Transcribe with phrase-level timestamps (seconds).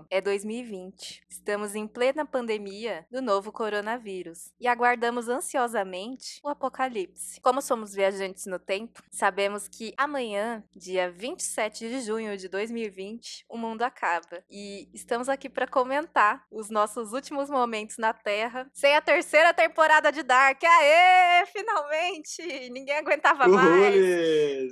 [0.00, 1.22] ano é 2020.
[1.28, 7.40] Estamos em plena pandemia do novo coronavírus e aguardamos ansiosamente o apocalipse.
[7.40, 13.56] Como somos viajantes no tempo, sabemos que amanhã, dia 27 de junho de 2020, o
[13.56, 14.42] mundo acaba.
[14.50, 20.10] E estamos aqui para comentar os nossos últimos momentos na Terra, sem a terceira temporada
[20.10, 20.62] de Dark.
[20.62, 22.70] Aê, finalmente!
[22.70, 23.96] Ninguém aguentava mais.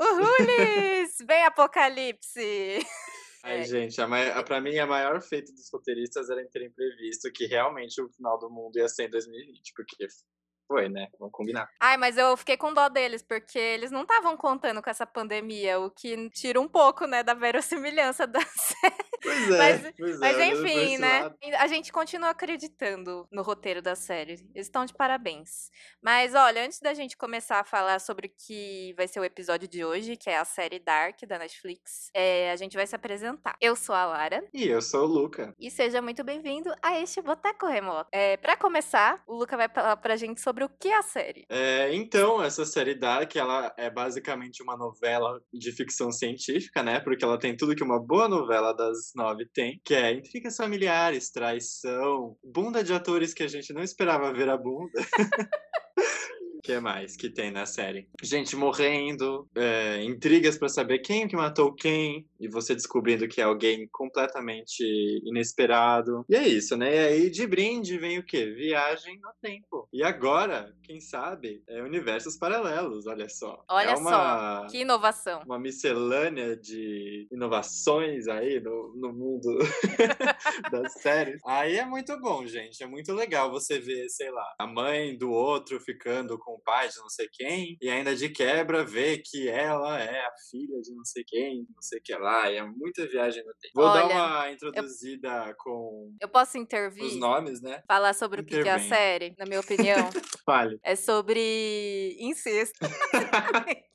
[0.01, 1.17] Uhules!
[1.27, 2.87] Vem apocalipse!
[3.45, 3.65] Ai, é.
[3.65, 8.01] gente, a, a, pra mim, a maior feita dos roteiristas era terem previsto que realmente
[8.01, 10.07] o final do mundo ia ser em 2020, porque
[10.69, 11.09] foi, né?
[11.19, 11.69] Vamos combinar.
[11.81, 15.81] Ai, mas eu fiquei com dó deles, porque eles não estavam contando com essa pandemia,
[15.81, 19.09] o que tira um pouco, né, da verossimilhança da série.
[19.23, 21.23] Pois é, mas, pois mas é, enfim, né?
[21.23, 21.37] Lado.
[21.59, 24.33] A gente continua acreditando no roteiro da série.
[24.55, 25.71] Eles estão de parabéns.
[26.01, 29.67] Mas olha, antes da gente começar a falar sobre o que vai ser o episódio
[29.67, 33.57] de hoje, que é a série Dark da Netflix, é, a gente vai se apresentar.
[33.61, 34.45] Eu sou a Lara.
[34.53, 35.55] E eu sou o Luca.
[35.59, 38.11] E seja muito bem-vindo a este Boteco Remoto.
[38.13, 41.03] É, para começar, o Luca vai falar pra gente sobre sobre o que é a
[41.03, 41.47] série.
[41.49, 47.01] É, então, essa série Dark, ela é basicamente uma novela de ficção científica, né?
[47.01, 51.31] Porque ela tem tudo que uma boa novela das nove tem, que é intrigas familiares,
[51.31, 54.91] traição, bunda de atores que a gente não esperava ver a bunda.
[56.69, 58.07] que mais que tem na série?
[58.23, 63.45] Gente morrendo, é, intrigas para saber quem que matou quem, e você descobrindo que é
[63.45, 64.83] alguém completamente
[65.25, 66.27] inesperado.
[66.29, 66.95] E é isso, né?
[66.95, 68.45] E aí de brinde vem o quê?
[68.51, 69.89] Viagem no tempo.
[69.91, 73.65] E agora, quem sabe, é universos paralelos, olha só.
[73.71, 75.41] Olha é uma, só, que inovação.
[75.47, 79.59] Uma miscelânea de inovações aí no, no mundo
[80.71, 81.41] das séries.
[81.47, 82.83] Aí é muito bom, gente.
[82.83, 86.89] É muito legal você ver, sei lá, a mãe do outro ficando com o pai
[86.89, 90.95] de não sei quem, e ainda de quebra ver que ela é a filha de
[90.95, 93.73] não sei quem, não sei o que lá, e é muita viagem no tempo.
[93.75, 96.17] Vou Olha, dar uma introduzida eu, com.
[96.21, 97.05] Eu posso intervir?
[97.05, 97.83] Os nomes, né?
[97.87, 98.61] Falar sobre Intervém.
[98.61, 99.97] o que é a série, na minha opinião.
[100.45, 100.79] Fale.
[100.83, 102.79] É sobre incesto.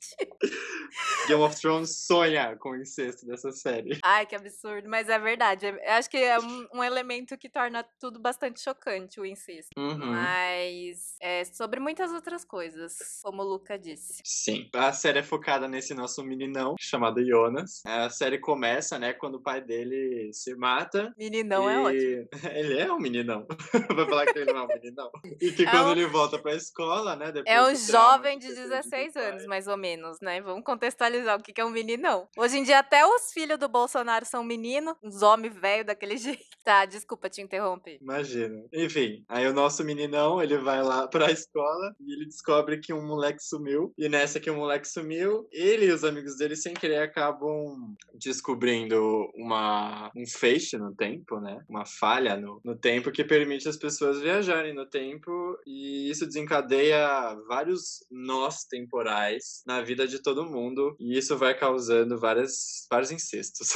[1.26, 3.98] Game of Thrones sonha com o incesto dessa série.
[4.04, 5.66] Ai, que absurdo, mas é verdade.
[5.66, 9.70] Eu acho que é um, um, elemento que torna tudo bastante chocante, o incesto.
[9.76, 10.12] Uhum.
[10.12, 14.20] Mas é sobre muitas outras coisas, como o Luca disse.
[14.24, 14.68] Sim.
[14.74, 17.82] A série é focada nesse nosso meninão, chamado Jonas.
[17.86, 21.12] A série começa, né, quando o pai dele se mata.
[21.18, 21.76] Meninão é e...
[21.76, 22.28] é ótimo.
[22.54, 23.46] Ele é um meninão.
[23.94, 25.10] Vai falar que ele não é um meninão.
[25.40, 25.92] E que é quando um...
[25.92, 27.32] ele volta pra escola, né?
[27.46, 30.40] é um jovem de 16 anos, mais ou menos, né?
[30.40, 32.28] Vamos contextualizar o que é um meninão.
[32.36, 36.44] Hoje em dia, até os filhos do Bolsonaro são meninos, uns homens velhos daquele jeito.
[36.64, 37.98] Tá, desculpa te interromper.
[38.00, 38.64] Imagina.
[38.72, 43.06] Enfim, aí o nosso meninão, ele vai lá pra escola e ele descobre que um
[43.06, 43.92] moleque sumiu.
[43.96, 49.30] E nessa que o moleque sumiu, ele e os amigos dele, sem querer, acabam descobrindo
[49.34, 51.64] uma, um feixe no tempo, né?
[51.68, 55.30] Uma falha no, no tempo que permite as pessoas viajarem no tempo
[55.66, 62.18] e isso desencadeia vários nós temporais na vida de todo mundo e isso vai causando
[62.18, 63.68] várias, vários incestos.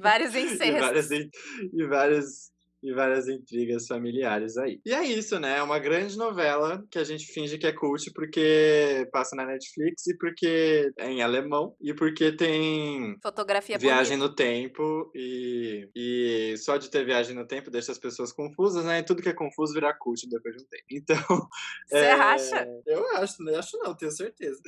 [0.00, 0.62] Vários incestos.
[0.66, 2.51] e, várias, e várias
[2.82, 4.80] e várias intrigas familiares aí.
[4.84, 5.58] E é isso, né?
[5.58, 10.06] É uma grande novela que a gente finge que é cult porque passa na Netflix
[10.08, 14.28] e porque é em alemão e porque tem fotografia viagem bonita.
[14.28, 18.98] no tempo e, e só de ter viagem no tempo deixa as pessoas confusas, né?
[18.98, 20.84] E tudo que é confuso vira cult depois de um tempo.
[20.90, 21.48] Então.
[21.86, 22.12] Você é...
[22.12, 22.68] acha?
[22.86, 24.60] Eu acho, não acho não, tenho certeza.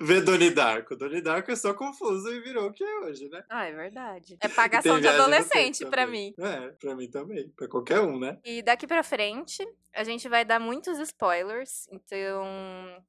[0.00, 0.96] Vê Donnie Darko.
[0.96, 3.42] Donnie Darko é só confuso e virou o que é hoje, né?
[3.48, 4.36] Ah, é verdade.
[4.40, 6.34] É pagação de adolescente para mim.
[6.38, 8.38] É, pra mim também para qualquer um, né?
[8.44, 12.44] E daqui para frente, a gente vai dar muitos spoilers, então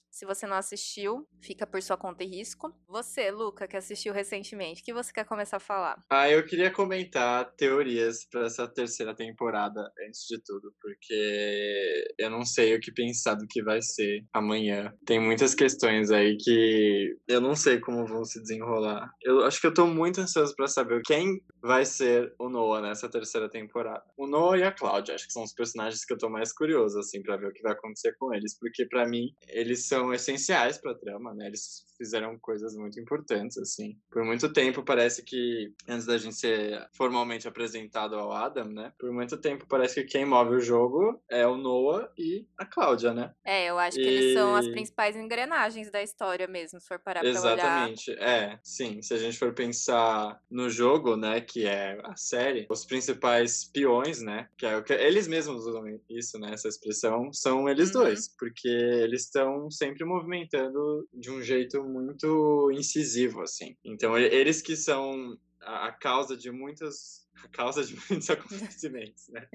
[0.09, 2.73] se você não assistiu, fica por sua conta e risco.
[2.87, 6.01] Você, Luca, que assistiu recentemente, o que você quer começar a falar?
[6.09, 12.43] Ah, eu queria comentar teorias para essa terceira temporada, antes de tudo, porque eu não
[12.43, 14.91] sei o que pensar do que vai ser amanhã.
[15.05, 19.11] Tem muitas questões aí que eu não sei como vão se desenrolar.
[19.21, 23.07] Eu acho que eu tô muito ansioso para saber quem vai ser o Noah nessa
[23.07, 24.03] terceira temporada.
[24.17, 26.99] O Noah e a Cláudia, acho que são os personagens que eu tô mais curioso
[26.99, 30.77] assim, para ver o que vai acontecer com eles, porque para mim eles são essenciais
[30.77, 31.47] para a trama, né?
[31.47, 33.97] Eles fizeram coisas muito importantes, assim.
[34.11, 38.93] Por muito tempo parece que, antes da gente ser formalmente apresentado ao Adam, né?
[38.99, 43.13] Por muito tempo parece que quem move o jogo é o Noah e a Cláudia,
[43.13, 43.33] né?
[43.43, 44.03] É, eu acho e...
[44.03, 48.21] que eles são as principais engrenagens da história mesmo, se for parar pra Exatamente, olhar.
[48.21, 49.01] é, sim.
[49.01, 54.21] Se a gente for pensar no jogo, né, que é a série, os principais peões,
[54.27, 58.01] né, que é o que eles mesmos usam isso, né, essa expressão, são eles uhum.
[58.01, 63.77] dois, porque eles estão sempre movimentando de um jeito muito incisivo, assim.
[63.85, 69.47] Então, eles que são a causa de muitas a causa de muitos acontecimentos, né?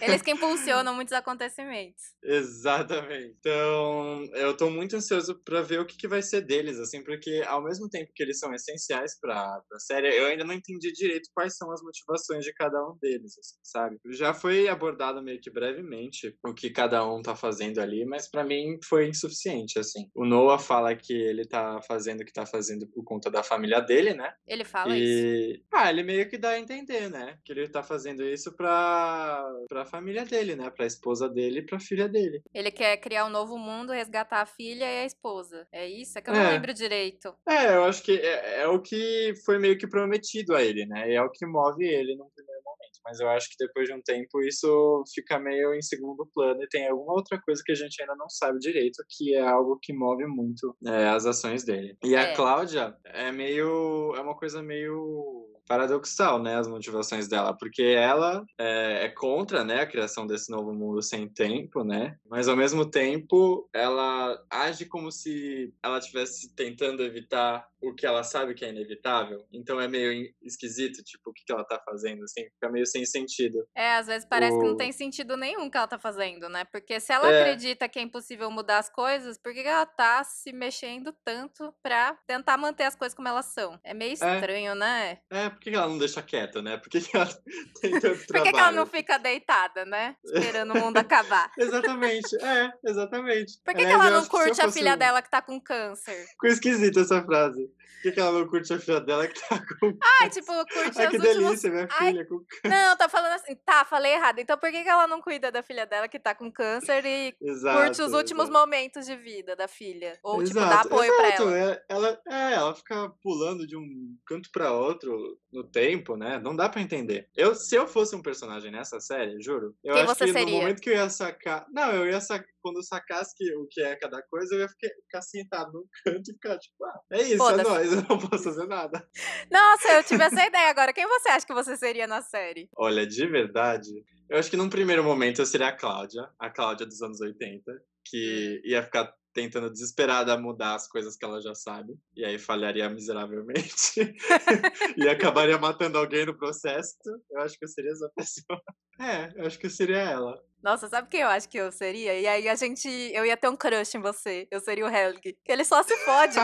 [0.00, 2.02] Eles que impulsionam muitos acontecimentos.
[2.22, 3.36] Exatamente.
[3.38, 7.42] Então, eu tô muito ansioso para ver o que, que vai ser deles, assim, porque
[7.46, 11.30] ao mesmo tempo que eles são essenciais pra, pra série, eu ainda não entendi direito
[11.34, 13.98] quais são as motivações de cada um deles, assim, sabe?
[14.10, 18.44] Já foi abordado meio que brevemente o que cada um tá fazendo ali, mas para
[18.44, 20.08] mim foi insuficiente, assim.
[20.14, 23.80] O Noah fala que ele tá fazendo o que tá fazendo por conta da família
[23.80, 24.32] dele, né?
[24.46, 25.52] Ele fala e...
[25.52, 25.64] isso.
[25.72, 27.27] Ah, ele meio que dá a entender, né?
[27.44, 30.70] Que ele tá fazendo isso pra, pra família dele, né?
[30.70, 32.42] Pra esposa dele e pra filha dele.
[32.54, 35.66] Ele quer criar um novo mundo, resgatar a filha e a esposa.
[35.72, 36.18] É isso?
[36.18, 36.50] É que eu não É.
[36.52, 37.34] lembro direito.
[37.48, 41.10] É, eu acho que é, é o que foi meio que prometido a ele, né?
[41.10, 43.00] E é o que move ele num primeiro momento.
[43.04, 46.68] Mas eu acho que depois de um tempo isso fica meio em segundo plano e
[46.68, 49.92] tem alguma outra coisa que a gente ainda não sabe direito, que é algo que
[49.92, 51.96] move muito é, as ações dele.
[52.04, 52.34] E a É.
[52.34, 54.14] Cláudia é meio.
[54.16, 59.82] é uma coisa meio paradoxal, né, as motivações dela, porque ela é, é contra, né,
[59.82, 65.12] a criação desse novo mundo sem tempo, né, mas ao mesmo tempo ela age como
[65.12, 70.12] se ela estivesse tentando evitar o que ela sabe que é inevitável, então é meio
[70.42, 73.58] esquisito, tipo, o que que ela tá fazendo, assim, fica meio sem sentido.
[73.76, 76.64] É, às vezes parece que não O- tem sentido nenhum que ela tá fazendo, né?
[76.64, 77.40] Porque se ela É.
[77.42, 81.72] acredita que é impossível mudar as coisas, por que que ela tá se mexendo tanto
[81.82, 83.78] pra tentar manter as coisas como elas são?
[83.84, 85.20] É meio estranho, né?
[85.30, 87.26] É, por que que ela não deixa quieta, né, por que que ela
[87.80, 88.44] tem tanto Por trabalho?
[88.44, 90.16] que, que ela não fica deitada, né?
[90.24, 91.50] Esperando o mundo acabar.
[91.58, 93.60] Exatamente, é, exatamente.
[93.64, 95.60] Por que, que Aliás, ela não que curte a fosse filha dela que tá com
[95.60, 96.26] câncer?
[96.32, 97.67] Ficou esquisita essa frase.
[97.68, 99.98] Por que, que ela não curte a filha dela que tá com.
[100.22, 102.26] Ai, tipo, curte Ai, os que delícia, minha Ai, filha.
[102.26, 102.44] Com...
[102.64, 103.56] Não, tá falando assim.
[103.64, 104.38] Tá, falei errado.
[104.38, 107.34] Então por que, que ela não cuida da filha dela que tá com câncer e
[107.40, 107.78] Exato.
[107.82, 108.58] curte os últimos exato.
[108.58, 110.16] momentos de vida da filha?
[110.22, 111.58] Ou, tipo, dá Exato, apoio pra exato, ela.
[111.58, 112.20] é- ela.
[112.28, 116.38] É, ela fica pulando de um canto pra outro no tempo, né?
[116.38, 117.28] Não dá pra entender.
[117.36, 120.44] Eu, se eu fosse um personagem nessa série, juro, eu Quem acho que seria?
[120.44, 121.66] no momento que eu ia sacar.
[121.72, 122.48] Não, eu ia sacar.
[122.62, 125.84] Quando eu sacasse que, o que é cada coisa, eu ia ficar, ficar sentado num
[126.04, 129.08] canto e ficar tipo, ah, é isso, é nóis, eu não posso fazer nada.
[129.50, 130.92] Nossa, eu tive essa ideia agora.
[130.92, 132.68] Quem você acha que você seria na série?
[132.76, 136.86] Olha, de verdade, eu acho que num primeiro momento eu seria a Cláudia, a Cláudia
[136.86, 137.62] dos anos 80,
[138.04, 142.90] que ia ficar tentando desesperada mudar as coisas que ela já sabe, e aí falharia
[142.90, 143.92] miseravelmente,
[144.98, 146.96] e acabaria matando alguém no processo.
[147.30, 148.60] Eu acho que eu seria essa pessoa.
[149.00, 150.42] É, eu acho que eu seria ela.
[150.60, 152.18] Nossa, sabe quem eu acho que eu seria?
[152.18, 152.88] E aí a gente.
[153.14, 154.48] Eu ia ter um crush em você.
[154.50, 155.38] Eu seria o Helg.
[155.46, 156.36] Ele só se fode.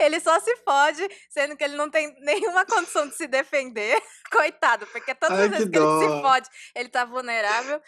[0.00, 4.02] ele só se fode, sendo que ele não tem nenhuma condição de se defender.
[4.28, 7.80] Coitado, porque todas Ai, as vezes que que ele se fode, ele tá vulnerável.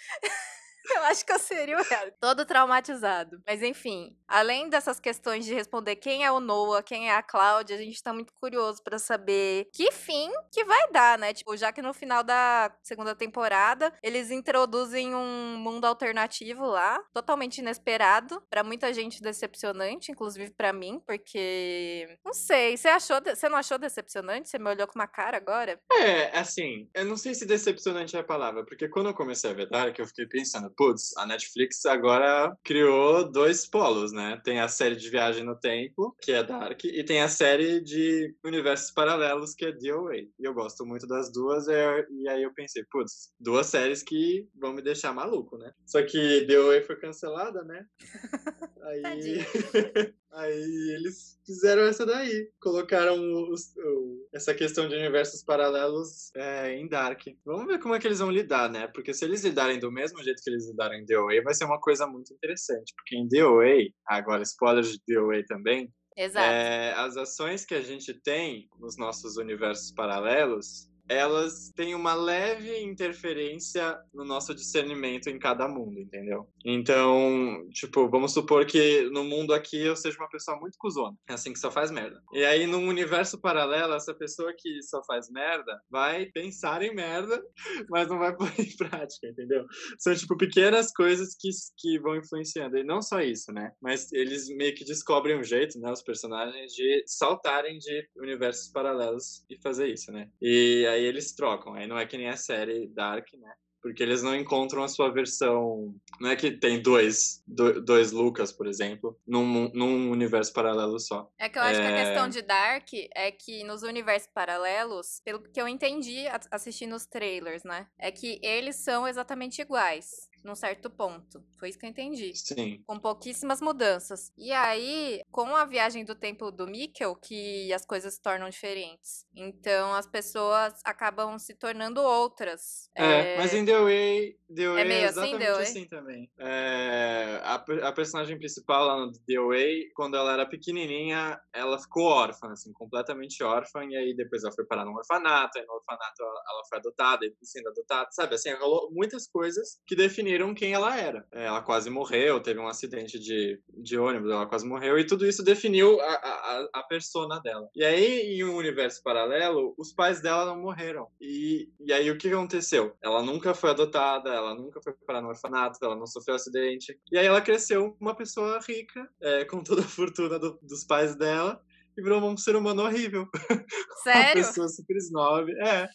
[0.99, 2.13] Eu acho que eu seria o Helg.
[2.21, 3.41] Todo traumatizado.
[3.47, 7.77] Mas enfim, além dessas questões de responder quem é o Noah, quem é a Cláudia,
[7.77, 11.33] a gente tá muito curioso pra saber que fim que vai dar, né?
[11.33, 17.59] Tipo, já que no final da segunda temporada eles introduzem um mundo alternativo lá, totalmente
[17.59, 23.59] inesperado, pra muita gente decepcionante, inclusive pra mim, porque não sei, você achou, você não
[23.59, 24.49] achou decepcionante?
[24.49, 25.81] Você me olhou com uma cara agora?
[25.93, 29.55] É, assim, eu não sei se decepcionante é a palavra, porque quando eu comecei a
[29.55, 34.41] ver Dark, eu fiquei pensando, putz, a Netflix agora criou dois polos, né?
[34.45, 38.33] Tem a série de viagem no tempo, que é Dark, e tem a série de
[38.45, 40.15] universos paralelos, que é DOA.
[40.15, 44.49] E eu gosto muito das duas, é- e aí eu pensei, putz, duas séries que
[44.55, 45.73] vão me deixar maluco, né?
[45.85, 47.85] Só que DOA foi cancelada, né?
[48.83, 49.39] Aí.
[50.33, 52.51] aí eles fizeram essa daí.
[52.61, 53.17] Colocaram
[53.51, 57.23] os- o- essa questão de universos paralelos é, em Dark.
[57.45, 58.87] Vamos ver como é que eles vão lidar, né?
[58.89, 61.81] Porque se eles lidarem do mesmo jeito que eles lidaram em DOA, vai ser uma
[61.81, 62.93] coisa muito interessante.
[62.97, 66.45] Porque em DOA, agora spoilers de DOA também, Exato.
[66.47, 72.79] é, as ações que a gente tem nos nossos universos paralelos, elas têm uma leve
[72.81, 76.49] interferência no nosso discernimento em cada mundo, entendeu?
[76.65, 81.53] Então, tipo, vamos supor que no mundo aqui eu seja uma pessoa muito cuzona, assim
[81.53, 82.21] que só faz merda.
[82.33, 87.43] E aí, num universo paralelo, essa pessoa que só faz merda vai pensar em merda,
[87.89, 89.65] mas não vai pôr em prática, entendeu?
[89.99, 91.49] São, tipo, pequenas coisas que,
[91.79, 92.77] que vão influenciando.
[92.77, 93.73] E não só isso, né?
[93.81, 95.91] Mas eles meio que descobrem um jeito, né?
[95.91, 100.29] Os personagens, de saltarem de universos paralelos e fazer isso, né?
[100.41, 101.75] E aí eles trocam.
[101.75, 103.53] Aí não é que nem a série Dark, né?
[103.81, 105.95] Porque eles não encontram a sua versão.
[106.21, 111.31] Não é que tem dois, do- dois Lucas, por exemplo, num, num universo paralelo só.
[111.39, 112.05] É que eu acho que a É.
[112.05, 117.63] questão de Dark é que nos universos paralelos, pelo que eu entendi assistindo os trailers,
[117.63, 117.87] né?
[117.97, 120.29] É que eles são exatamente iguais.
[120.49, 121.45] Num certo ponto.
[121.59, 122.33] Foi isso que eu entendi.
[122.35, 122.83] Sim.
[122.87, 124.33] Com pouquíssimas mudanças.
[124.37, 129.27] E aí, com a viagem do tempo do Mikkel, que as coisas se tornam diferentes.
[129.37, 132.91] Então, as pessoas acabam se tornando outras.
[132.95, 135.63] É, mas em The Way, The Way é, meio assim, exatamente The Way?
[135.63, 136.31] assim também.
[136.39, 142.05] É, a, a personagem principal lá no The Way, quando ela era pequenininha, ela ficou
[142.05, 146.23] órfã, assim, completamente órfã, e aí depois ela foi parar num orfanato, aí no orfanato
[146.23, 148.35] ela, ela foi adotada, e sendo adotada, sabe?
[148.35, 151.27] Assim, rolou muitas coisas que definiram quem ela era.
[151.33, 155.27] É, ela quase morreu, teve um acidente de, de ônibus, ela quase morreu, e tudo
[155.27, 157.69] isso definiu a, a, a- persona dela.
[157.75, 161.07] E aí, em um universo paralelo, os pais dela não morreram.
[161.21, 162.97] E, e aí, o que aconteceu?
[163.03, 166.99] Ela nunca foi adotada, ela nunca foi parar no orfanato, ela não sofreu acidente.
[167.13, 171.15] E aí, ela cresceu uma pessoa rica, é, com toda a fortuna do- dos pais
[171.17, 171.61] dela,
[171.97, 173.29] e virou um ser humano horrível.
[174.09, 174.43] Uma Sério?
[174.47, 175.51] pessoa super snob.
[175.61, 175.89] É.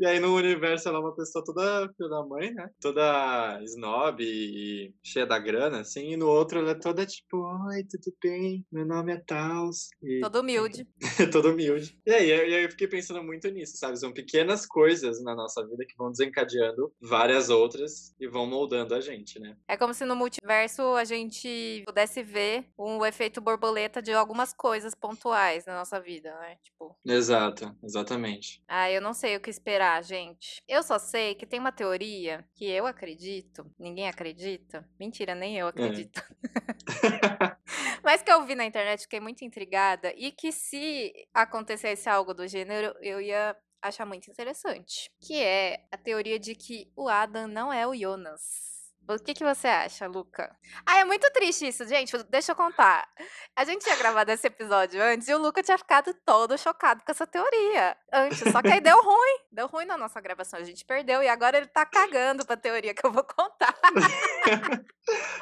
[0.00, 2.70] E aí no universo ela é uma pessoa toda filha da mãe, né?
[2.80, 6.12] Toda snob e cheia da grana, assim.
[6.12, 8.64] E no outro ela é toda tipo, oi, tudo bem?
[8.72, 9.88] Meu nome é Taos.
[10.02, 10.88] E Todo humilde.
[11.30, 12.00] todo humilde.
[12.06, 13.98] E aí, e aí eu fiquei pensando muito nisso, sabe?
[13.98, 19.02] São pequenas coisas na nossa vida que vão desencadeando várias outras e vão moldando a
[19.02, 19.54] gente, né?
[19.68, 24.94] É como se no multiverso a gente pudesse ver um efeito borboleta de algumas coisas
[24.94, 26.56] pontuais na nossa vida, né?
[26.62, 28.62] Tipo, Exato, exatamente.
[28.66, 30.62] ah, eu não sei o que esperar, gente.
[30.68, 34.88] Eu só sei que tem uma teoria que eu acredito, ninguém acredita.
[34.98, 36.22] Mentira, nem eu acredito.
[38.02, 40.12] Mas que eu vi na internet, fiquei muito intrigada.
[40.16, 45.10] E que se acontecesse algo do gênero, eu ia achar muito interessante.
[45.20, 48.79] Que é a teoria de que o Adam não é o Jonas.
[49.08, 50.54] O que, que você acha, Luca?
[50.86, 52.16] Ah, é muito triste isso, gente.
[52.24, 53.08] Deixa eu contar.
[53.56, 57.10] A gente tinha gravado esse episódio antes e o Luca tinha ficado todo chocado com
[57.10, 58.38] essa teoria antes.
[58.52, 59.38] Só que aí deu ruim.
[59.50, 60.60] Deu ruim na nossa gravação.
[60.60, 63.74] A gente perdeu e agora ele tá cagando pra teoria que eu vou contar.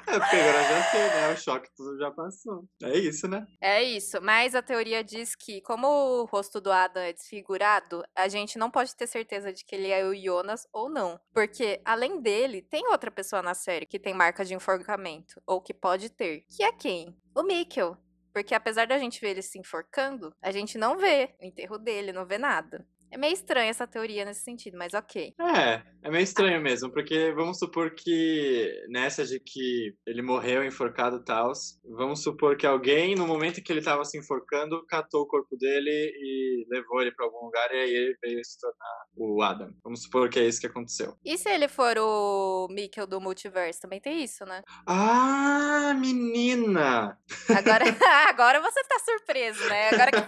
[0.07, 1.33] É, porque agora já sei, né?
[1.33, 2.65] O choque tudo já passou.
[2.83, 3.47] É isso, né?
[3.61, 8.29] É isso, mas a teoria diz que, como o rosto do Adam é desfigurado, a
[8.29, 11.21] gente não pode ter certeza de que ele é o Jonas ou não.
[11.35, 15.75] Porque, além dele, tem outra pessoa na série que tem marca de enforcamento, ou que
[15.75, 16.45] pode ter.
[16.49, 17.17] Que é quem?
[17.35, 17.97] O Mikkel.
[18.33, 22.13] Porque apesar da gente ver ele se enforcando, a gente não vê o enterro dele,
[22.13, 22.87] não vê nada.
[23.11, 25.35] É meio estranha essa teoria nesse sentido, mas ok.
[25.41, 31.17] É, é meio estranho mesmo, porque vamos supor que nessa de que ele morreu enforcado
[31.17, 31.53] e tal,
[31.85, 35.57] vamos supor que alguém, no momento em que ele tava se enforcando, catou o corpo
[35.57, 39.71] dele e levou ele pra algum lugar e aí ele veio se tornar o Adam.
[39.83, 41.15] Vamos supor que é isso que aconteceu.
[41.25, 43.81] E se ele for o Mikkel do multiverso?
[43.81, 44.63] Também tem isso, né?
[44.87, 47.19] Ah, menina!
[47.57, 47.85] Agora,
[48.29, 49.89] agora você tá surpreso, né?
[49.91, 50.19] Agora que-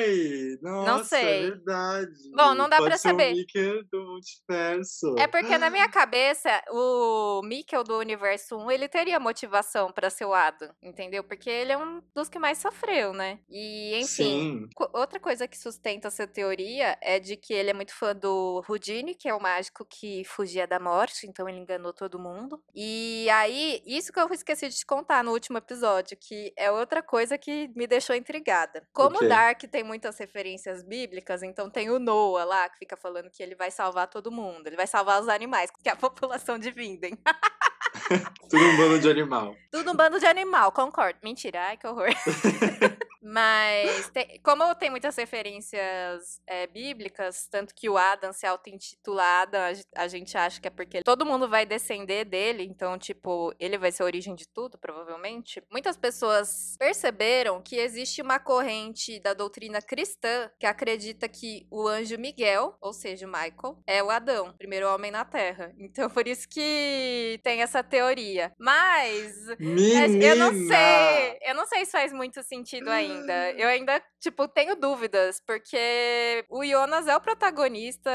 [0.00, 1.46] Ai, nossa, sei.
[1.46, 2.30] é verdade.
[2.34, 3.32] Bom, não dá Pode pra saber.
[3.32, 5.16] o Mickey do multiverso.
[5.18, 10.24] É porque na minha cabeça, o Mikkel do universo 1, ele teria motivação pra ser
[10.24, 11.22] o Adam, entendeu?
[11.24, 13.38] Porque ele é um dos que mais sofreu, né?
[13.48, 14.68] E, enfim, Sim.
[14.92, 19.14] outra coisa que sustenta essa teoria é de que ele é muito fã do Houdini,
[19.14, 22.62] que é o mágico que fugia da morte, então ele enganou todo mundo.
[22.74, 27.02] E aí, isso que eu esqueci de te contar no último episódio, que é outra
[27.02, 28.86] coisa que me deixou intrigada.
[28.92, 29.24] Como quê?
[29.24, 33.42] o Dark tem muitas referências bíblicas, então tem o Noah lá, que fica falando que
[33.42, 36.70] ele vai salvar todo mundo, ele vai salvar os animais, que é a população de
[36.70, 37.18] Vinden.
[38.48, 39.56] Tudo um bando de animal.
[39.68, 41.18] Tudo um bando de animal, concordo.
[41.24, 42.06] Mentira, ai que horror.
[43.22, 49.60] Mas, tem- como tem muitas referências é, bíblicas, tanto que o Adam se auto-intitula Adam,
[49.60, 53.54] a, ge- a gente acha que é porque todo mundo vai descender dele, então, tipo,
[53.58, 55.62] ele vai ser a origem de tudo, provavelmente.
[55.70, 62.18] Muitas pessoas perceberam que existe uma corrente da doutrina cristã que acredita que o anjo
[62.18, 65.72] Miguel, ou seja, o Michael, é o Adão, o primeiro homem na Terra.
[65.90, 68.52] Então, por isso que tem essa teoria.
[68.58, 70.24] Mas mas Menina!
[70.24, 71.38] Eu não sei.
[71.42, 73.09] Eu não sei se faz muito sentido ainda.
[73.56, 78.10] Eu ainda, tipo, tenho dúvidas, porque o Jonas é o protagonista.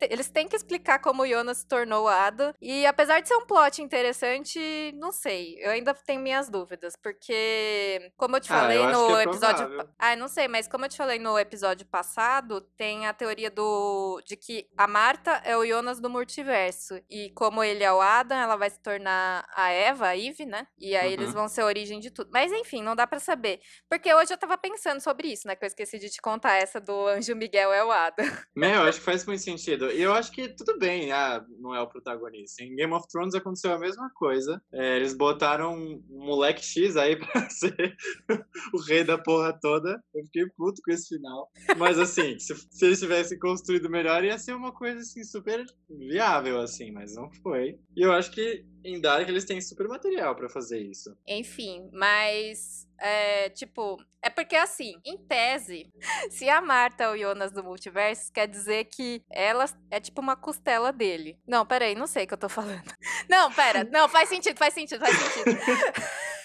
[0.00, 2.54] Eles têm que explicar como o Jonas se tornou o Ada.
[2.60, 5.56] E apesar de ser um plot interessante, não sei.
[5.60, 9.22] Eu ainda tenho minhas dúvidas, porque, como eu te Ah, falei eu acho no é
[9.24, 9.66] episódio.
[9.66, 9.94] provável.
[9.98, 14.20] Ah, não sei, mas como eu te falei no episódio passado, tem a teoria do
[14.26, 16.94] de que a Marta é o Jonas do multiverso.
[17.08, 20.66] E como ele é o Adam, ela vai se tornar a Eva, a Eve, né?
[20.78, 21.34] E aí eles Uhum.
[21.34, 22.30] vão ser a origem de tudo.
[22.32, 23.60] Mas enfim, não dá pra saber.
[23.88, 25.54] Porque hoje hoje eu tava pensando sobre isso, né?
[25.54, 28.24] Que eu esqueci de te contar essa do Anjo Miguel é o Ada.
[28.56, 29.88] Meu, eu acho que faz muito sentido.
[29.92, 32.64] E eu acho que tudo bem, ah, não é o protagonista.
[32.64, 34.60] Em Game of Thrones aconteceu a mesma coisa.
[34.72, 37.96] É, eles botaram um moleque X aí pra ser
[38.74, 40.02] o rei da porra toda.
[40.12, 41.48] Eu fiquei puto com esse final.
[41.76, 46.60] Mas assim, se, se eles tivessem construído melhor, ia ser uma coisa assim super viável,
[46.60, 47.78] assim, mas não foi.
[47.96, 51.16] E eu acho que em Dark eles têm super material para fazer isso.
[51.26, 55.90] Enfim, mas é, tipo, é porque assim, em tese,
[56.30, 60.36] se a Marta é o Jonas do multiverso, quer dizer que ela é tipo uma
[60.36, 61.38] costela dele.
[61.46, 62.82] Não, peraí, não sei o que eu tô falando.
[63.28, 65.50] Não, pera, não, faz sentido, faz sentido, faz sentido.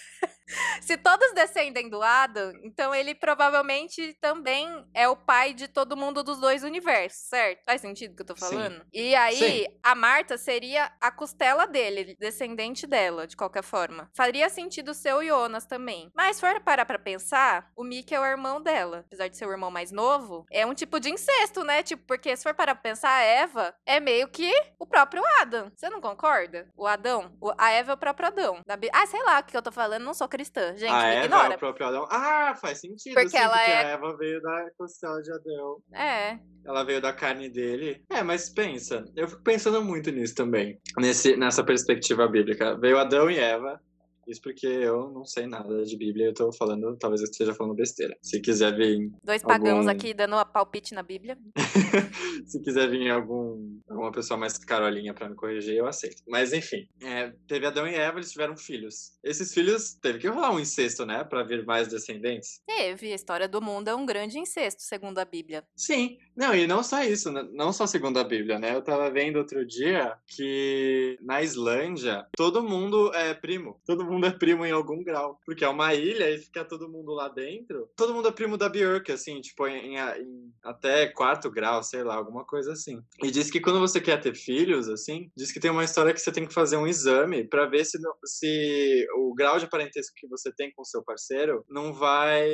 [0.82, 6.22] Se todos descendem do Adam, então ele provavelmente também é o pai de todo mundo
[6.22, 7.64] dos dois universos, certo?
[7.64, 8.76] Faz sentido o que eu tô falando?
[8.76, 8.86] Sim.
[8.92, 9.66] E aí, Sim.
[9.82, 14.10] a Marta seria a costela dele, descendente dela, de qualquer forma.
[14.14, 16.10] Faria sentido ser o Jonas também.
[16.14, 19.04] Mas se for parar pra pensar, o Mickey é o irmão dela.
[19.06, 21.82] Apesar de ser o irmão mais novo, é um tipo de incesto, né?
[21.82, 25.70] Tipo, porque se for parar pra pensar, a Eva é meio que o próprio Adam.
[25.74, 26.68] Você não concorda?
[26.76, 27.32] O Adão.
[27.58, 28.60] A Eva é o próprio Adão.
[28.92, 30.41] Ah, sei lá o que eu tô falando, não sou cristã.
[30.76, 31.52] Gente, a me Eva ignora.
[31.52, 32.06] É o próprio Adão.
[32.10, 33.14] Ah, faz sentido.
[33.14, 33.76] Porque sim, ela porque é...
[33.76, 35.76] a Eva veio da costela de Adão.
[35.92, 36.38] É.
[36.64, 38.02] Ela veio da carne dele.
[38.10, 40.80] É, mas pensa, eu fico pensando muito nisso também.
[40.98, 42.76] Nesse, nessa perspectiva bíblica.
[42.78, 43.80] Veio Adão e Eva.
[44.26, 47.74] Isso porque eu não sei nada de Bíblia, eu tô falando, talvez eu esteja falando
[47.74, 48.16] besteira.
[48.22, 49.10] Se quiser vir.
[49.22, 49.90] Dois pagãos algum...
[49.90, 51.38] aqui dando a palpite na Bíblia.
[52.46, 56.22] Se quiser vir algum, alguma pessoa mais carolinha para me corrigir, eu aceito.
[56.28, 59.12] Mas enfim, é, teve Adão e Eva, eles tiveram filhos.
[59.22, 61.24] Esses filhos teve que rolar um incesto, né?
[61.24, 62.60] Para vir mais descendentes.
[62.66, 63.12] Teve.
[63.12, 65.64] A história do mundo é um grande incesto, segundo a Bíblia.
[65.76, 66.18] Sim.
[66.36, 68.74] Não, e não só isso, não só segundo a Bíblia, né?
[68.74, 73.80] Eu tava vendo outro dia que na Islândia todo mundo é primo.
[73.84, 75.38] Todo mundo é primo em algum grau.
[75.44, 77.88] Porque é uma ilha e fica todo mundo lá dentro.
[77.96, 82.14] Todo mundo é primo da Björk, assim, tipo, em, em, até quarto grau, sei lá,
[82.14, 83.00] alguma coisa assim.
[83.22, 86.20] E diz que quando você quer ter filhos, assim, diz que tem uma história que
[86.20, 90.26] você tem que fazer um exame para ver se, se o grau de parentesco que
[90.26, 92.48] você tem com seu parceiro não vai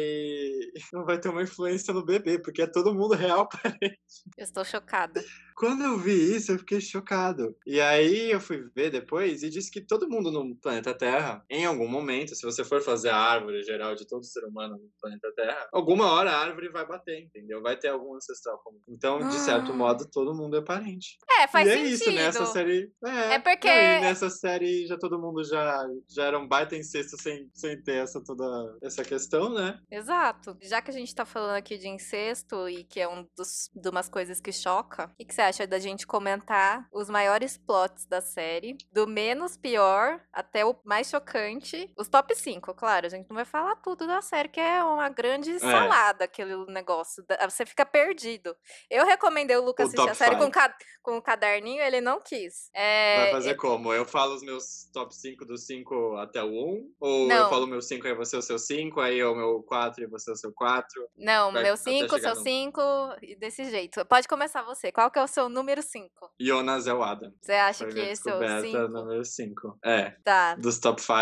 [0.92, 3.98] não vai ter uma influência no bebê, porque é todo mundo real parente.
[4.36, 5.22] Eu estou chocada.
[5.56, 7.56] Quando eu vi isso, eu fiquei chocado.
[7.66, 11.66] E aí eu fui ver depois e disse que todo mundo no planeta Terra, em
[11.66, 15.32] algum momento, se você for fazer a árvore geral de todo ser humano no planeta
[15.34, 17.60] Terra, alguma hora a árvore vai bater, entendeu?
[17.60, 18.80] Vai ter algum ancestral comum.
[18.88, 19.74] Então, de certo ah.
[19.74, 21.18] modo, todo mundo é parente.
[21.40, 21.88] É, faz e sentido.
[21.88, 22.92] é isso, nessa série.
[23.04, 23.68] É, é porque.
[23.68, 28.04] Não, nessa série já todo mundo já, já era um baita incesto sem, sem ter
[28.04, 29.80] essa toda essa questão, né?
[29.90, 30.56] Exato.
[30.62, 33.88] Já que a gente tá falando aqui de incesto e que é um dos de
[33.88, 38.20] umas coisas que choca, o que, você acha da gente comentar os maiores plots da
[38.20, 41.92] série, do menos pior até o mais chocante.
[41.96, 45.08] Os top 5, claro, a gente não vai falar tudo da série, que é uma
[45.08, 45.58] grande é.
[45.58, 47.24] salada aquele negócio.
[47.48, 48.56] Você fica perdido.
[48.90, 52.20] Eu recomendei o Lucas o assistir a série com, ca com o caderninho, ele não
[52.20, 52.70] quis.
[52.74, 53.22] É...
[53.22, 53.92] Vai fazer como?
[53.92, 56.94] Eu falo os meus top 5 do 5 até o 1?
[57.00, 57.36] Ou não.
[57.36, 60.06] eu falo o meu 5 aí você o seu 5, aí o meu 4 e
[60.06, 61.08] você o seu 4?
[61.16, 62.80] Não, meu 5, seu 5
[63.22, 64.04] e desse jeito.
[64.04, 64.92] Pode começar você.
[64.92, 66.10] Qual que é o seu número 5?
[66.38, 67.32] Jonas é o Adam.
[67.40, 68.88] Você acha Foi que esse é o 5?
[68.88, 69.78] número 5.
[69.84, 70.10] É.
[70.22, 70.54] Tá.
[70.54, 71.14] Dos top 5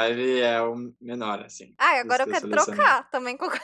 [0.43, 1.73] é o menor, assim.
[1.79, 3.47] Ah, agora eu quero trocar também com.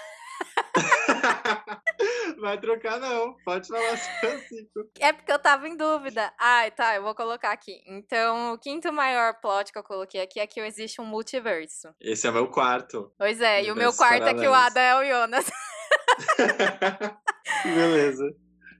[2.41, 3.37] Vai trocar, não.
[3.45, 4.71] Pode falar seu 5.
[5.01, 6.33] É porque eu tava em dúvida.
[6.39, 7.83] Ai, tá, eu vou colocar aqui.
[7.87, 11.89] Então, o quinto maior plot que eu coloquei aqui é que existe um multiverso.
[12.01, 13.13] Esse é o meu quarto.
[13.19, 14.41] Pois é, e o meu quarto paralelos.
[14.43, 15.51] é que o Adam é o Jonas.
[17.65, 18.25] Beleza.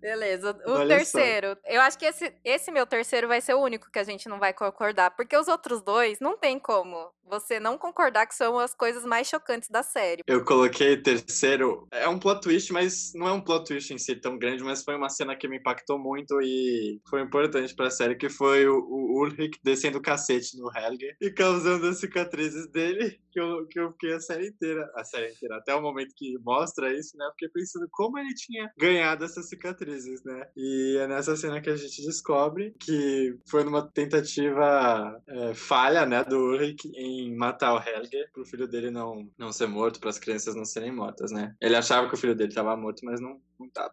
[0.03, 0.61] Beleza.
[0.67, 1.51] O Olha terceiro.
[1.51, 1.73] Só.
[1.73, 4.41] Eu acho que esse, esse meu terceiro vai ser o único que a gente não
[4.41, 5.13] vai concordar.
[5.13, 9.29] Porque os outros dois não tem como você não concordar que são as coisas mais
[9.29, 10.23] chocantes da série.
[10.27, 11.87] Eu coloquei terceiro.
[11.93, 14.83] É um plot twist, mas não é um plot twist em si tão grande, mas
[14.83, 18.77] foi uma cena que me impactou muito e foi importante pra série, que foi o,
[18.77, 23.81] o Ulrich descendo o cacete no Helge e causando as cicatrizes dele, que eu, que
[23.81, 27.27] eu fiquei a série inteira, a série inteira, até o momento que mostra isso, né?
[27.33, 30.47] Fiquei pensando como ele tinha ganhado essas cicatrizes, né?
[30.57, 36.25] E é nessa cena que a gente descobre que foi numa tentativa é, falha, né,
[36.25, 40.11] do Ulrich em em matar o Helge pro filho dele não, não ser morto, para
[40.11, 41.55] as crianças não serem mortas, né?
[41.61, 43.41] Ele achava que o filho dele estava morto, mas não,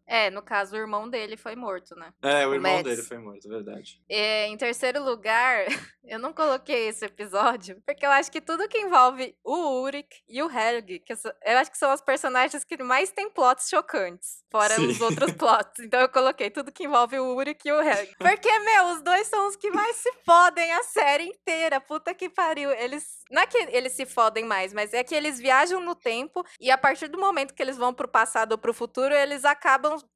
[0.08, 2.14] É, no caso, o irmão dele foi morto, né?
[2.22, 2.84] É, o, O irmão Mads.
[2.84, 4.02] dele foi morto, é verdade.
[4.10, 5.66] É, em terceiro lugar,
[6.04, 10.42] eu não coloquei esse episódio, porque eu acho que tudo que envolve o Urik e
[10.42, 14.76] o Helg, que eu acho que são os personagens que mais têm plots chocantes, fora
[14.76, 14.88] Sim.
[14.88, 15.80] os outros plots.
[15.90, 18.16] Então eu coloquei tudo que envolve o Urik e o Helg.
[18.18, 21.82] Porque, meu, os dois são os que mais se fodem a série inteira.
[21.82, 22.70] Puta que pariu.
[22.72, 23.04] Eles.
[23.32, 26.70] Não é que eles se fodem mais, mas é que eles viajam no tempo e
[26.70, 29.59] a partir do momento que eles vão pro passado ou pro futuro, eles acabam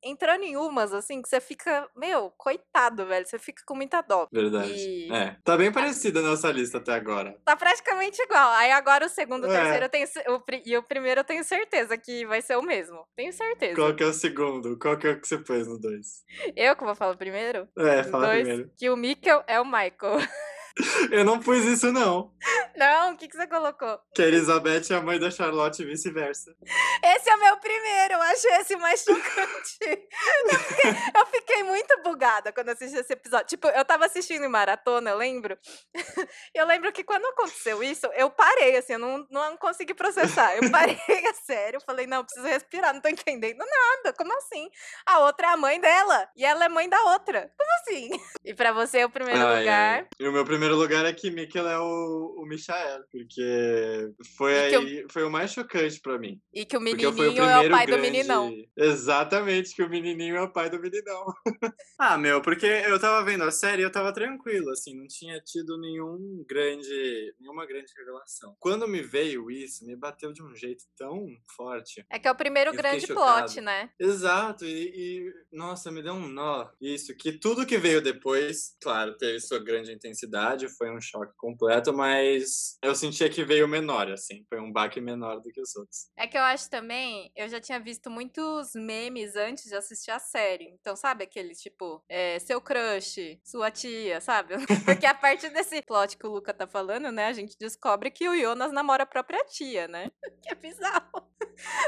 [0.04, 3.26] entrando em umas, assim, que você fica, meu, coitado, velho.
[3.26, 4.28] Você fica com muita dó.
[4.32, 4.72] Verdade.
[4.74, 5.36] E- É.
[5.44, 7.38] Tá bem parecida a nossa lista até agora.
[7.46, 8.52] Tá praticamente igual.
[8.54, 9.60] Aí agora o segundo, o É.
[9.60, 10.08] terceiro eu tenho.
[10.30, 13.06] O, e o primeiro eu tenho certeza que vai ser o mesmo.
[13.16, 13.76] Tenho certeza.
[13.76, 14.78] Qual que é o segundo?
[14.80, 16.24] Qual que é o que você pôs no dois?
[16.56, 17.68] Eu que vou falar primeiro?
[17.78, 18.72] É, fala dois, primeiro.
[18.78, 19.94] Que o Mikkel é o Michael.
[21.12, 22.34] Eu não pus isso, não.
[22.76, 24.00] Não, o que, que você colocou?
[24.16, 26.56] Que a Elizabeth é a mãe da Charlotte e vice-versa.
[27.04, 29.78] Esse é o meu primeiro, eu acho esse mais chocante.
[31.16, 33.46] eu fiquei muito bugada quando assisti esse episódio.
[33.48, 35.58] Tipo, eu tava assistindo em maratona, eu lembro.
[36.54, 40.56] eu lembro que quando aconteceu isso, eu parei, assim, eu não, não consegui processar.
[40.58, 40.98] Eu parei
[41.30, 44.16] a sério, falei, não, preciso respirar, não tô entendendo nada.
[44.18, 44.70] Como assim?
[45.06, 47.52] A outra é a mãe dela, e ela é mãe da outra.
[47.58, 48.10] Como assim?
[48.44, 50.00] E pra você, o primeiro Ai, lugar.
[50.00, 50.08] ai.
[50.20, 55.06] E o meu primeiro lugar é que Mikkel é o, o Michael, porque foi aí,
[55.10, 56.40] foi o mais chocante pra mim.
[56.54, 58.12] E que o menininho o é o pai do grande...
[58.12, 58.54] meninão.
[58.78, 61.26] Exatamente, que o menininho é o pai do meninão.
[62.00, 65.38] ah, meu, porque eu tava vendo a série e eu tava tranquilo, assim, não tinha
[65.42, 68.56] tido nenhum grande, nenhuma grande revelação.
[68.60, 72.06] Quando me veio isso, me bateu de um jeito tão forte.
[72.10, 73.90] É que é o primeiro grande plot, né?
[74.00, 76.70] Exato, e, e, nossa, me deu um nó.
[76.80, 81.94] Isso, que tudo que veio depois, claro, teve sua grande intensidade, foi um choque completo,
[81.94, 86.10] mas eu sentia que veio menor, assim, foi um baque menor do que os outros.
[86.18, 90.20] É que eu acho também, eu já tinha visto muitos memes antes de assistir a
[90.20, 90.76] série.
[90.80, 94.56] Então, sabe aqueles tipo, é, seu crush, sua tia, sabe?
[94.86, 98.28] Porque a partir desse plot que o Luca tá falando, né, a gente descobre que
[98.28, 100.12] o Jonas namora a própria tia, né?
[100.44, 101.24] Que é bizarro.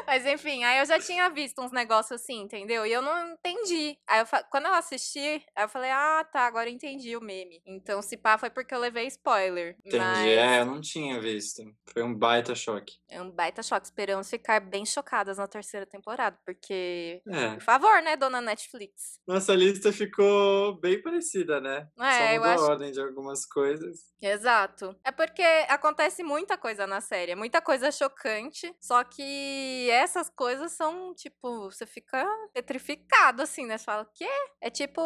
[0.05, 2.85] Mas enfim, aí eu já tinha visto uns negócios assim, entendeu?
[2.85, 3.97] E eu não entendi.
[4.07, 7.61] Aí eu quando eu assisti, aí eu falei, ah, tá, agora eu entendi o meme.
[7.65, 9.75] Então, se pá, foi porque eu levei spoiler.
[9.85, 10.25] Entendi, Mas...
[10.25, 11.61] é, eu não tinha visto.
[11.93, 12.93] Foi um baita choque.
[13.07, 13.85] É um baita choque.
[13.85, 17.21] Esperamos ficar bem chocadas na terceira temporada, porque.
[17.27, 19.19] É, Por favor, né, dona Netflix?
[19.27, 21.87] nossa lista ficou bem parecida, né?
[21.99, 24.15] É, Só eu mudou acho- a ordem de algumas coisas.
[24.21, 24.95] Exato.
[25.03, 30.71] É porque acontece muita coisa na série, é muita coisa chocante, só que essas coisas
[30.71, 33.77] são, tipo, você fica petrificado, assim, né?
[33.77, 34.27] Você fala, o quê?
[34.61, 35.01] É tipo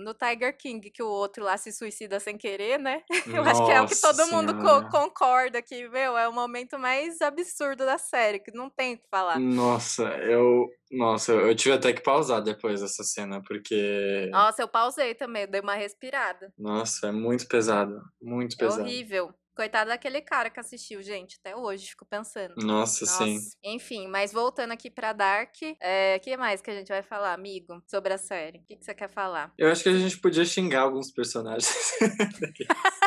[0.00, 3.02] no Tiger King, que o outro lá se suicida sem querer, né?
[3.42, 6.78] Eu acho que é o que todo mundo co- concorda que, meu, é o momento
[6.78, 9.38] mais absurdo da série, que não tem o que falar.
[9.38, 10.68] Nossa, eu.
[10.90, 14.28] Nossa, eu tive até que pausar depois dessa cena, porque.
[14.30, 16.52] Nossa, eu pausei também, dei uma respirada.
[16.58, 18.00] Nossa, é muito pesado.
[18.20, 18.82] Muito É pesado.
[18.82, 19.32] horrível.
[19.54, 22.54] Coitado daquele cara que assistiu, gente, até hoje, fico pensando.
[22.56, 23.34] Nossa, sim.
[23.34, 23.50] Nossa.
[23.62, 27.82] Enfim, mas voltando aqui pra Dark, o que mais que a gente vai falar, amigo,
[27.86, 28.58] sobre a série?
[28.58, 29.52] O que, que você quer falar?
[29.58, 31.92] Eu acho que a gente podia xingar alguns personagens.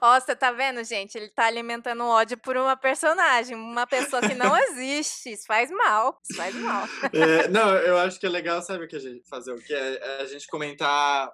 [0.00, 1.16] Ó, você tá vendo, gente?
[1.16, 5.32] Ele tá alimentando ódio por uma personagem, uma pessoa que não existe.
[5.32, 6.20] Isso faz mal.
[6.22, 6.86] Isso faz mal.
[7.12, 9.52] É, não, eu acho que é legal, sabe o que a gente fazer?
[9.52, 11.30] O que é, é a gente comentar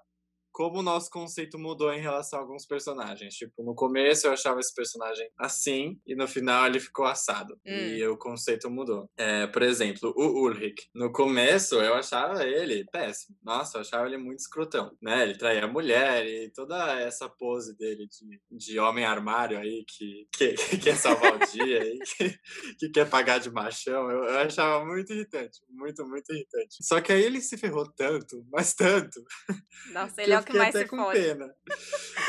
[0.55, 3.35] como o nosso conceito mudou em relação a alguns personagens.
[3.35, 7.59] Tipo, no começo eu achava esse personagem assim, e no final ele ficou assado.
[7.67, 9.11] E o conceito mudou.
[9.17, 10.89] É, por exemplo, o Ulrich.
[10.95, 13.37] No começo eu achava ele péssimo.
[13.43, 14.97] Nossa, eu achava ele muito escrotão.
[15.03, 15.25] Né?
[15.25, 20.29] Ele traía a mulher e toda essa pose dele de, de homem armário aí que,
[20.33, 22.39] que, que quer salvar o dia e que,
[22.79, 24.09] que quer pagar de machão.
[24.09, 25.59] Eu, eu achava muito irritante.
[25.69, 26.77] Muito, muito irritante.
[26.81, 29.21] Só que aí ele se ferrou tanto, mas tanto,
[29.93, 31.21] Nossa, ele fiquei até com fode.
[31.21, 31.55] pena.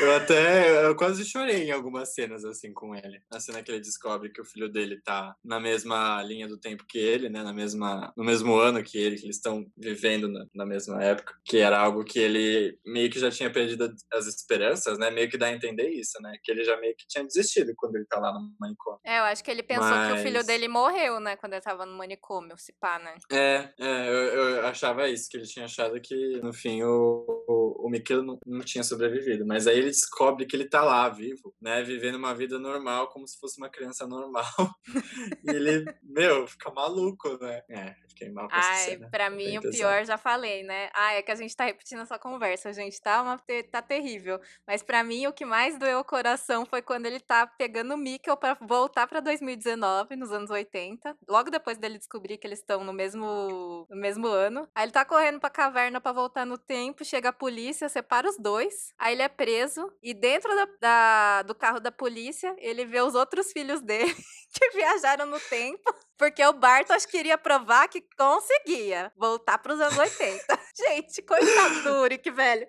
[0.00, 3.20] Eu até, eu quase chorei em algumas cenas assim com ele.
[3.30, 6.84] A cena que ele descobre que o filho dele tá na mesma linha do tempo
[6.88, 10.46] que ele, né, na mesma, no mesmo ano que ele, que eles estão vivendo na,
[10.54, 14.98] na mesma época, que era algo que ele meio que já tinha perdido as esperanças,
[14.98, 17.72] né, meio que dá a entender isso, né, que ele já meio que tinha desistido
[17.76, 19.00] quando ele tá lá no manicômio.
[19.04, 21.36] É, eu acho que ele pensou que o filho Mas- dele morreu, né?
[21.36, 23.14] Quando ele tava no manicômio, se pá, né?
[23.30, 27.86] É, é eu, eu achava isso, que ele tinha achado que, no fim, o, o,
[27.86, 29.44] o Mikelo não, não tinha sobrevivido.
[29.44, 31.82] Mas aí ele descobre que ele tá lá, vivo, né?
[31.82, 34.46] Vivendo uma vida normal, como se fosse uma criança normal.
[35.44, 37.62] e ele, meu, fica maluco, né?
[37.68, 39.08] É, Com essa Ai, cena.
[39.10, 39.76] pra Bem mim o pesado.
[39.76, 40.88] pior já falei, né?
[40.94, 43.22] Ai, é que a gente tá repetindo essa conversa, gente, tá?
[43.22, 44.40] Uma, tá terrível.
[44.66, 47.96] Mas pra mim o que mais doeu o coração foi quando ele tá pegando o
[47.98, 51.16] Mikkel pra voltar pra 2019, nos anos 80.
[51.28, 54.68] Logo depois dele descobrir que eles estão no mesmo, no mesmo ano.
[54.74, 58.36] Aí ele tá correndo pra caverna pra voltar no tempo, chega a polícia, separa os
[58.38, 58.92] dois.
[58.98, 63.14] Aí ele é preso e dentro da, da- do carro da polícia, ele vê os
[63.14, 64.14] outros filhos dele
[64.58, 65.94] que viajaram no tempo.
[66.16, 70.58] Porque o Bartos queria provar que conseguia voltar pros anos 80.
[70.74, 72.66] Gente, coitado do Uric, velho.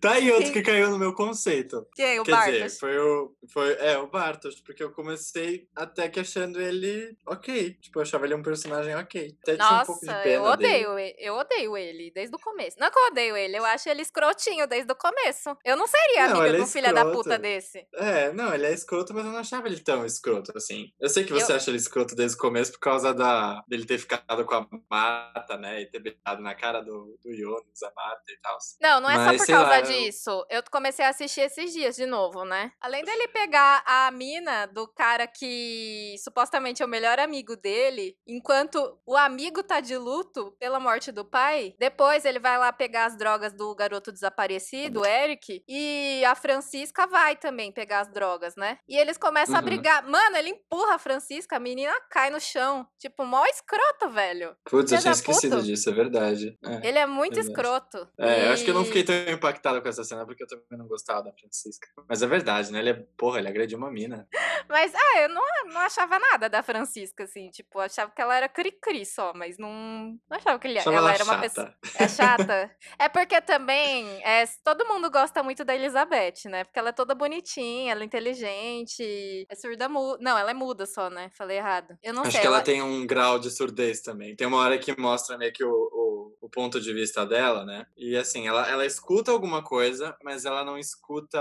[0.00, 1.86] Tá aí outro que caiu no meu conceito.
[1.94, 2.18] Quem?
[2.20, 2.52] O Quer Bartos?
[2.54, 3.34] dizer, foi o.
[3.52, 7.74] Foi, é, o Bartos, porque eu comecei até que achando ele ok.
[7.80, 9.36] Tipo, eu achava ele um personagem ok.
[9.42, 10.86] Até tinha um pouco de Nossa, pena eu dele.
[10.86, 11.16] odeio ele.
[11.18, 12.76] Eu odeio ele desde o começo.
[12.78, 15.56] Não é que eu odeio ele, eu acho ele escrotinho desde o começo.
[15.64, 17.86] Eu não seria Não, amiga de é um filho da puta desse.
[17.94, 20.92] É, não, ele é escroto, mas eu não achava ele tão escroto assim.
[21.00, 23.84] Eu sei que você Eu- acha ele escroto desde o começo por causa da, dele
[23.86, 25.82] ter ficado com a Marta, né?
[25.82, 28.58] E ter beijado na cara do, do Jonas, a Marta e tal.
[28.80, 30.46] Não, não é Mas, só por sei causa lá, eu- disso.
[30.50, 32.72] Eu comecei a assistir esses dias de novo, né?
[32.80, 38.98] Além dele pegar a mina do cara que supostamente é o melhor amigo dele, enquanto
[39.06, 43.16] o amigo tá de luto pela morte do pai, depois ele vai lá pegar as
[43.16, 48.78] drogas do garoto desaparecido, Eric, e a Francisca vai também pegar as drogas, né?
[48.88, 49.64] E eles começam a Uhum.
[49.64, 50.06] brigar.
[50.08, 52.86] Mano, ele empurra a Francisca, a menina cai no chão.
[52.98, 54.56] Tipo, mó escrota, velho.
[54.64, 55.66] Putz, eu tinha esquecido puta.
[55.66, 56.58] disso, é verdade.
[56.64, 56.88] É.
[56.88, 57.48] Ele é muito Verdade.
[57.50, 58.08] escroto.
[58.18, 60.46] É, eu acho que eu não E- fiquei tão impactado com essa cena porque eu
[60.46, 61.88] também não gostava da Francisca.
[62.08, 62.78] Mas é verdade, né?
[62.78, 64.28] Ele é, porra, ele agrediu uma mina.
[64.68, 67.50] Mas, ah, eu não, não achava nada da Francisca, assim.
[67.50, 69.70] Tipo, achava que ela era cri-cri só, mas não,
[70.28, 71.74] não achava que ele, ela ela era uma pessoa.
[71.98, 72.70] É chata.
[72.98, 76.64] é porque também é, todo mundo gosta muito da Elizabeth, né?
[76.64, 80.18] Porque ela é toda bonitinha, ela é inteligente, é surda muda.
[80.20, 81.30] Não, ela é muda só, né?
[81.36, 81.96] Falei errado.
[82.02, 82.40] Eu não Acho sei.
[82.40, 84.36] que ela tem um grau de surdez também.
[84.36, 86.09] Tem uma hora que mostra meio que o, o,
[86.40, 87.86] o ponto de vista dela, né?
[87.96, 91.38] E assim, ela, ela escuta alguma coisa, mas ela não escuta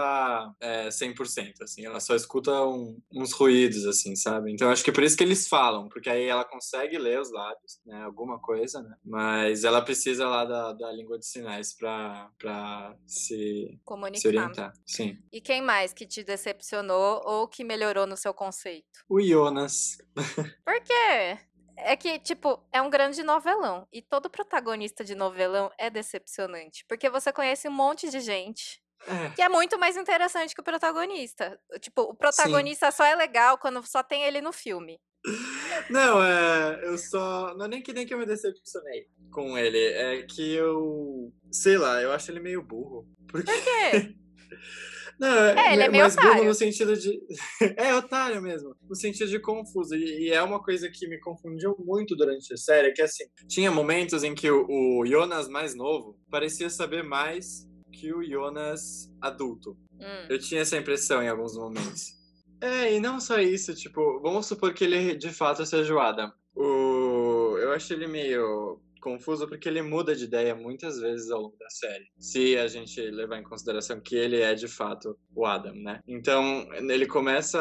[0.60, 1.86] é, 100%, assim.
[1.86, 4.52] Ela só escuta um- uns ruídos, assim, sabe?
[4.52, 7.32] Então acho que é por isso que eles falam, porque aí ela consegue ler os
[7.32, 8.02] lábios, né?
[8.04, 8.95] Alguma coisa, né?
[9.04, 14.19] Mas ela precisa lá da, da língua de sinais pra, pra se, comunicar.
[14.21, 14.73] se orientar.
[14.86, 15.17] Sim.
[15.32, 18.88] E quem mais que te decepcionou ou que melhorou no seu conceito?
[19.08, 19.97] O Jonas.
[20.65, 21.38] Por quê?
[21.83, 23.87] É que, tipo, é um grande novelão.
[23.91, 26.85] E todo protagonista de novelão é decepcionante.
[26.87, 29.29] Porque você conhece um monte de gente É.
[29.31, 31.59] que é muito mais interessante que o protagonista.
[31.79, 34.99] Tipo, o protagonista só é legal quando só tem ele no filme.
[35.89, 36.79] Não, é.
[36.83, 37.53] Eu só.
[37.55, 39.77] Não é nem que nem que eu me decepcionei com ele.
[39.77, 41.33] É que eu.
[41.51, 43.07] Sei lá, eu acho ele meio burro.
[43.27, 43.51] Porque.
[43.51, 44.15] Por quê?
[45.19, 46.45] Não, É, ele é meio mas burro otário.
[46.45, 47.19] no sentido de.
[47.77, 48.73] é, otário mesmo.
[48.88, 49.95] No sentido de confuso.
[49.95, 53.69] E, e é uma coisa que me confundiu muito durante a série, que assim, tinha
[53.69, 59.77] momentos em que o, o Jonas mais novo parecia saber mais que o Jonas adulto.
[59.99, 60.27] Hum.
[60.29, 62.17] Eu tinha essa impressão em alguns momentos.
[62.62, 66.32] É, e não só isso, tipo, vamos supor que ele de fato seja o Adam.
[66.55, 67.58] O...
[67.58, 71.69] Eu acho ele meio confuso porque ele muda de ideia muitas vezes ao longo da
[71.69, 72.05] série.
[72.17, 76.01] Se a gente levar em consideração que ele é de fato o Adam, né?
[76.07, 77.59] Então, ele começa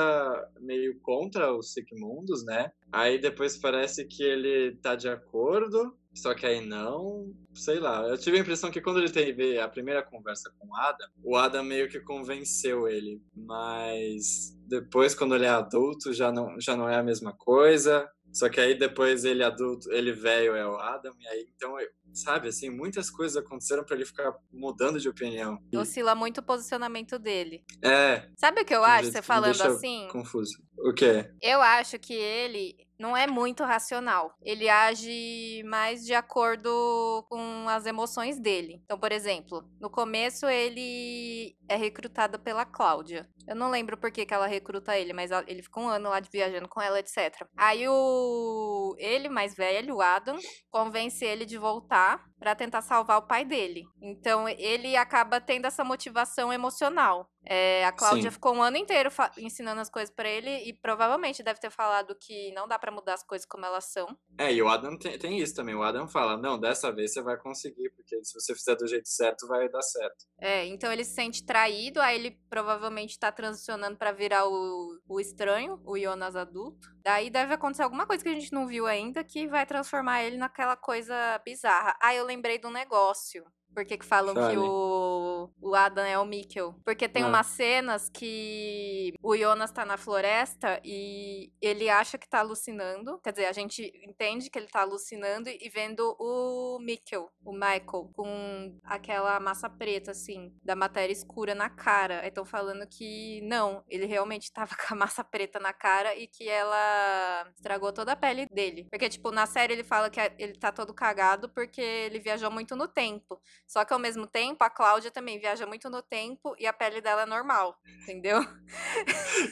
[0.60, 2.70] meio contra os Sigmundos, né?
[2.92, 8.02] Aí depois parece que ele tá de acordo, só que aí não, sei lá.
[8.08, 11.36] Eu tive a impressão que quando ele teve a primeira conversa com o Adam, o
[11.36, 16.88] Adam meio que convenceu ele, mas depois quando ele é adulto já não, já não
[16.88, 18.08] é a mesma coisa.
[18.32, 21.74] Só que aí depois ele adulto, ele velho é o Adam e aí então,
[22.12, 25.58] sabe, assim, muitas coisas aconteceram pra ele ficar mudando de opinião.
[25.72, 27.64] E- Oscila muito o posicionamento dele.
[27.82, 30.08] É, Sabe o que eu acho, você falando assim?
[30.10, 30.52] confuso.
[30.78, 31.30] O quê?
[31.42, 34.34] Eu acho que ele não é muito racional.
[34.42, 38.80] Ele age mais de acordo com as emoções dele.
[38.84, 43.28] Então, por exemplo, no começo ele é recrutado pela Cláudia.
[43.46, 46.20] Eu não lembro por que, que ela recruta ele, mas ele ficou um ano lá
[46.20, 47.46] de viajando com ela, etc.
[47.56, 50.36] Aí o ele mais velho, o Adam,
[50.70, 53.84] convence ele de voltar pra tentar salvar o pai dele.
[54.00, 57.28] Então ele acaba tendo essa motivação emocional.
[57.50, 58.34] É, a Cláudia Sim.
[58.34, 62.52] ficou um ano inteiro ensinando as coisas pra ele e provavelmente deve ter falado que
[62.52, 64.06] não dá pra mudar as coisas como elas são.
[64.38, 65.74] É, e o Adam tem, tem isso também.
[65.74, 69.08] O Adam fala: não, dessa vez você vai conseguir, porque se você fizer do jeito
[69.08, 70.26] certo, vai dar certo.
[70.38, 75.18] É, então ele se sente traído, aí ele provavelmente tá transicionando pra virar o, o
[75.18, 76.88] estranho, o Jonas adulto.
[77.02, 80.36] Daí deve acontecer alguma coisa que a gente não viu ainda que vai transformar ele
[80.36, 81.96] naquela coisa bizarra.
[82.02, 83.44] Ah, eu lembrei um negócio.
[83.78, 84.54] Por que, que falam Fale.
[84.54, 86.74] que o, o Adam é o Mikkel?
[86.84, 87.28] Porque tem Ah.
[87.28, 93.20] umas cenas que o Jonas tá na floresta e ele acha que tá alucinando.
[93.20, 98.10] Quer dizer, a gente entende que ele tá alucinando e vendo o Mikkel, o Michael,
[98.12, 102.22] com aquela massa preta, assim, da matéria escura na cara.
[102.22, 106.26] Aí estão falando que não, ele realmente tava com a massa preta na cara e
[106.26, 108.88] que ela estragou toda a pele dele.
[108.90, 112.74] Porque, tipo, na série ele fala que ele tá todo cagado porque ele viajou muito
[112.74, 113.40] no tempo.
[113.68, 117.02] Só que ao mesmo tempo, a Cláudia também viaja muito no tempo e a pele
[117.02, 118.40] dela é normal, entendeu?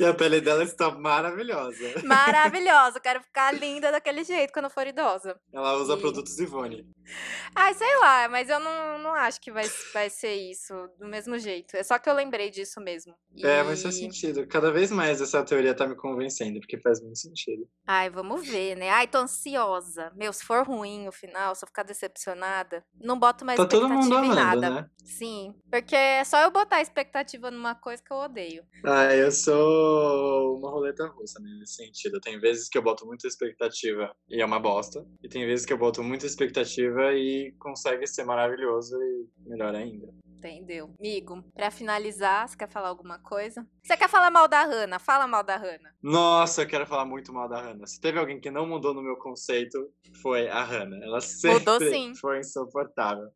[0.00, 1.92] E a pele dela está maravilhosa.
[2.02, 5.38] Maravilhosa, quero ficar linda daquele jeito quando for idosa.
[5.52, 6.86] Ela usa E- produtos Ivone.
[7.54, 11.38] Ai, sei lá, mas eu não, não acho que vai, vai ser isso do mesmo
[11.38, 11.76] jeito.
[11.76, 13.14] É só que eu lembrei disso mesmo.
[13.42, 14.46] É, mas faz E- sentido.
[14.46, 17.68] Cada vez mais essa teoria tá me convencendo, porque faz muito sentido.
[17.86, 18.90] Ai, vamos ver, né?
[18.90, 20.10] Ai, tô ansiosa.
[20.16, 23.88] Meu, se for ruim o final, se eu ficar decepcionada, não boto mais Tá todo
[23.88, 24.70] mundo em amando, nada.
[24.70, 24.90] né?
[25.04, 28.64] Sim, porque é só eu botar expectativa numa coisa que eu odeio.
[28.84, 32.20] Ah, eu sou uma roleta russa nesse sentido.
[32.20, 35.06] Tem vezes que eu boto muita expectativa e é uma bosta.
[35.22, 40.08] E tem vezes que eu boto muita expectativa e consegue ser maravilhoso e melhor ainda.
[40.38, 40.90] Entendeu?
[40.98, 43.66] Amigo, pra finalizar, você quer falar alguma coisa?
[43.82, 44.98] Você quer falar mal da Hannah?
[44.98, 45.92] Fala mal da Hannah.
[46.02, 47.86] Nossa, eu quero falar muito mal da Hannah.
[47.86, 49.90] Se teve alguém que não mudou no meu conceito,
[50.20, 50.98] foi a Hannah.
[51.04, 52.14] Ela sempre Mudou sim.
[52.16, 53.28] foi insuportável.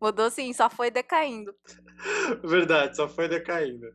[0.00, 1.54] Mudou sim, só foi decaindo.
[2.44, 3.86] Verdade, só foi decaindo.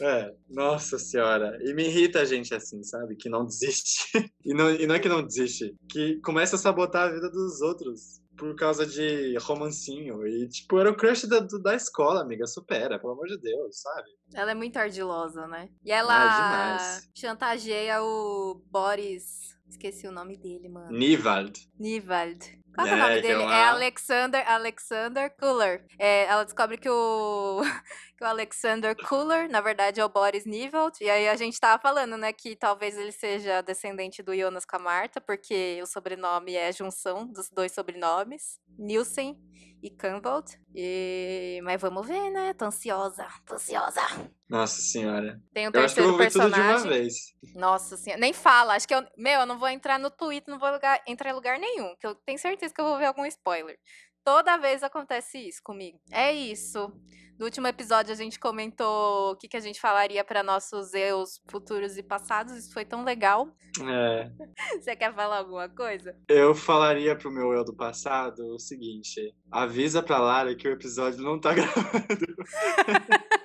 [0.00, 1.58] É, nossa senhora.
[1.62, 3.16] E me irrita a gente assim, sabe?
[3.16, 4.04] Que não desiste.
[4.44, 7.60] E não, e não é que não desiste, que começa a sabotar a vida dos
[7.60, 10.26] outros por causa de romancinho.
[10.26, 12.46] E, tipo, era o crush da, da escola, amiga.
[12.46, 14.08] Supera, pelo amor de Deus, sabe?
[14.32, 15.68] Ela é muito ardilosa, né?
[15.84, 16.28] E Ah, ela
[16.76, 17.08] demais.
[17.14, 19.54] chantageia o Boris.
[19.68, 20.96] Esqueci o nome dele, mano.
[20.96, 21.68] Nivald.
[21.78, 22.57] Nivald.
[22.74, 23.34] Qual é o É, nome é dele?
[23.42, 25.84] É uma- Alexander, Alexander Kuller.
[25.98, 27.62] É, ela descobre que o,
[28.24, 30.96] o Alexander Kuller, na verdade, é o Boris Nivald.
[31.00, 34.76] E aí a gente tava falando, né, que talvez ele seja descendente do Jonas com
[34.76, 39.38] a Marta, porque o sobrenome é a junção dos dois sobrenomes, Nielsen
[39.82, 40.46] e Canvald.
[40.74, 41.60] E...
[41.62, 42.52] Mas vamos ver, né?
[42.54, 44.00] Tô ansiosa, tô ansiosa.
[44.48, 45.40] Nossa senhora.
[45.52, 46.88] Tem um Eu acho que eu terceiro vou ver tudo de uma personagem.
[46.88, 47.14] vez.
[47.54, 48.74] Nossa senhora, nem fala.
[48.74, 49.04] Acho que eu.
[49.16, 51.94] Meu, eu não vou entrar no Twitter, não vou lugar, entrar em lugar nenhum.
[51.96, 53.78] Que eu tenho certeza que eu vou ver algum spoiler.
[54.24, 55.98] Toda vez acontece isso comigo.
[56.10, 56.92] É isso.
[57.38, 61.40] No último episódio a gente comentou o que, que a gente falaria para nossos eus
[61.48, 62.52] futuros e passados.
[62.54, 63.48] Isso foi tão legal.
[63.80, 64.30] É.
[64.82, 66.16] Você quer falar alguma coisa?
[66.28, 71.22] Eu falaria pro meu eu do passado o seguinte: avisa pra Lara que o episódio
[71.22, 71.78] não tá gravando.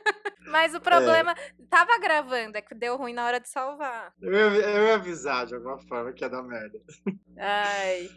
[0.53, 1.33] Mas o problema.
[1.67, 4.13] Tava gravando, é que deu ruim na hora de salvar.
[4.21, 6.79] Eu ia, eu ia avisar de alguma forma que ia dar merda.
[7.35, 8.07] Ai.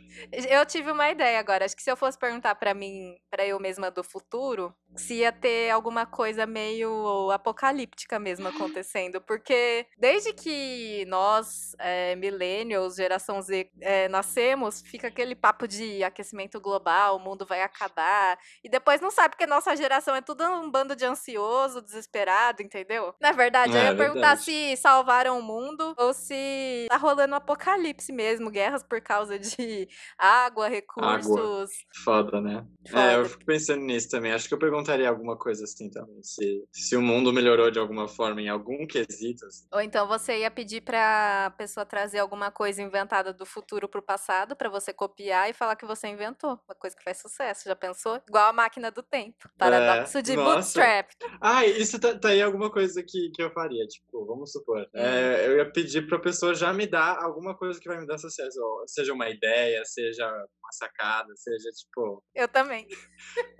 [0.51, 1.64] Eu tive uma ideia agora.
[1.64, 5.33] Acho que se eu fosse perguntar pra mim, pra eu mesma do futuro, se ia
[5.33, 9.22] ter alguma coisa meio apocalíptica mesmo acontecendo.
[9.22, 16.61] Porque desde que nós, é, millennials, geração Z, é, nascemos, fica aquele papo de aquecimento
[16.61, 18.38] global, o mundo vai acabar.
[18.62, 22.26] E depois não sabe, porque nossa geração é tudo um bando de ansioso, desesperado,
[22.62, 23.15] entendeu?
[23.21, 24.43] Na verdade, eu É, ia perguntar verdade.
[24.45, 29.89] se salvaram o mundo ou se tá rolando um apocalipse mesmo, guerras por causa de
[30.19, 31.71] água, recursos.
[32.05, 32.67] Foda, né?
[32.89, 33.03] Foda.
[33.12, 34.33] É, eu fico pensando nisso também.
[34.33, 36.23] Acho que eu perguntaria alguma coisa assim também.
[36.23, 39.45] Se, se o mundo melhorou de alguma forma em algum quesito.
[39.47, 39.67] assim.
[39.73, 44.57] Ou então você ia pedir pra pessoa trazer alguma coisa inventada do futuro pro passado
[44.57, 46.59] pra você copiar e falar que você inventou.
[46.69, 48.21] Uma coisa que faz sucesso, já pensou?
[48.29, 49.49] Igual a máquina do tempo.
[49.59, 50.55] Paradoxo de É, nossa.
[50.57, 51.11] Bootstrap.
[51.41, 53.87] Ah, isso tá, tá aí alguma coisa que, que eu faria.
[53.87, 54.88] Tipo, vamos supor.
[54.94, 58.18] É, eu ia pedir pra pessoa já me dar alguma coisa que vai me dar
[58.18, 58.59] sucesso.
[58.87, 60.26] Seja uma ideia, seja
[60.66, 62.22] uma sacada, seja tipo.
[62.35, 62.87] Eu também.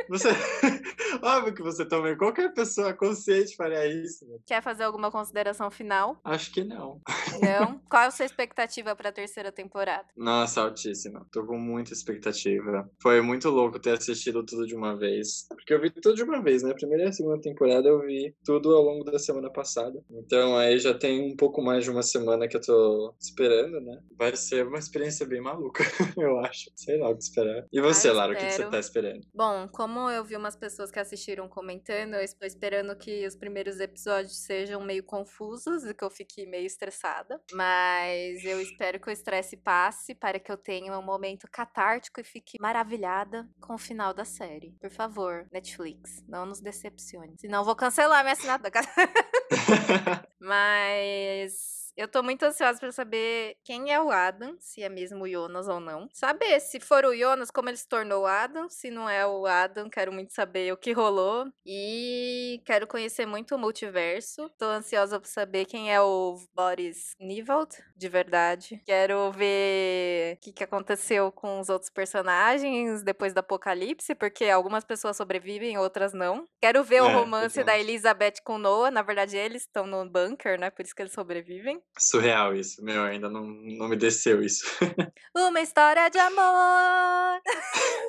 [0.08, 0.28] Você...
[1.22, 2.16] Óbvio que você também.
[2.16, 4.26] Qualquer pessoa consciente faria isso.
[4.26, 4.38] né?
[4.46, 6.20] Quer fazer alguma consideração final?
[6.24, 7.00] Acho que não.
[7.40, 7.78] Não?
[7.88, 10.06] Qual é a sua expectativa pra terceira temporada?
[10.16, 11.26] Nossa, altíssima.
[11.32, 12.90] Tô com muita expectativa.
[13.00, 15.46] Foi muito louco ter assistido tudo de uma vez.
[15.48, 16.72] Porque eu vi tudo de uma vez, né?
[16.72, 20.02] A primeira e a segunda temporada eu vi tudo ao longo da semana passada.
[20.10, 24.00] Então aí já tem um pouco mais de uma semana que eu tô esperando, né?
[24.18, 25.84] Vai ser uma experiência bem maluca,
[26.18, 26.70] eu acho.
[26.74, 27.64] Sei lá o que esperar.
[27.72, 29.26] E você, Ah, Lara, o que, que você tá esperando?
[29.35, 33.80] Bom, como eu vi umas pessoas que assistiram comentando, eu estou esperando que os primeiros
[33.80, 37.40] episódios sejam meio confusos e que eu fique meio estressada.
[37.52, 42.24] Mas eu espero que o estresse passe para que eu tenha um momento catártico e
[42.24, 44.74] fique maravilhada com o final da série.
[44.80, 47.37] Por favor, Netflix, não nos decepcione.
[47.38, 48.70] Senão eu vou cancelar minha assinatura.
[50.40, 55.28] Mas Eu tô muito ansiosa pra saber quem é o Adam, se é mesmo o
[55.28, 56.09] Jonas ou não.
[56.12, 58.68] Saber se for o Jonas, como ele se tornou o Adam.
[58.68, 61.46] Se não é o Adam, quero muito saber o que rolou.
[61.64, 64.50] E quero conhecer muito o multiverso.
[64.59, 68.80] Tô ansiosa pra saber quem é o Boris Nivald, de verdade.
[68.85, 74.85] Quero ver o que, que aconteceu com os outros personagens depois do apocalipse, porque algumas
[74.85, 76.46] pessoas sobrevivem, outras não.
[76.61, 77.66] Quero ver o É, romance exato.
[77.66, 78.90] da Elizabeth com Noah.
[78.90, 80.68] Na verdade, eles estão no bunker, né?
[80.70, 81.82] Por isso que eles sobrevivem.
[81.99, 84.66] Surreal isso, meu, ainda não, não me desceu isso.
[85.35, 87.40] Uma história de amor,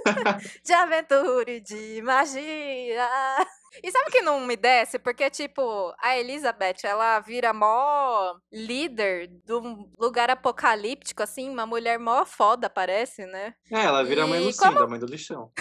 [0.63, 3.07] de aventura e de magia.
[3.83, 4.97] E sabe o que não me desce?
[4.97, 11.99] Porque, tipo, a Elizabeth, ela vira mó líder de um lugar apocalíptico, assim, uma mulher
[11.99, 13.53] mó foda, parece, né?
[13.71, 15.51] É, ela vira a mãe E Lucinda, como- a mãe do lixão.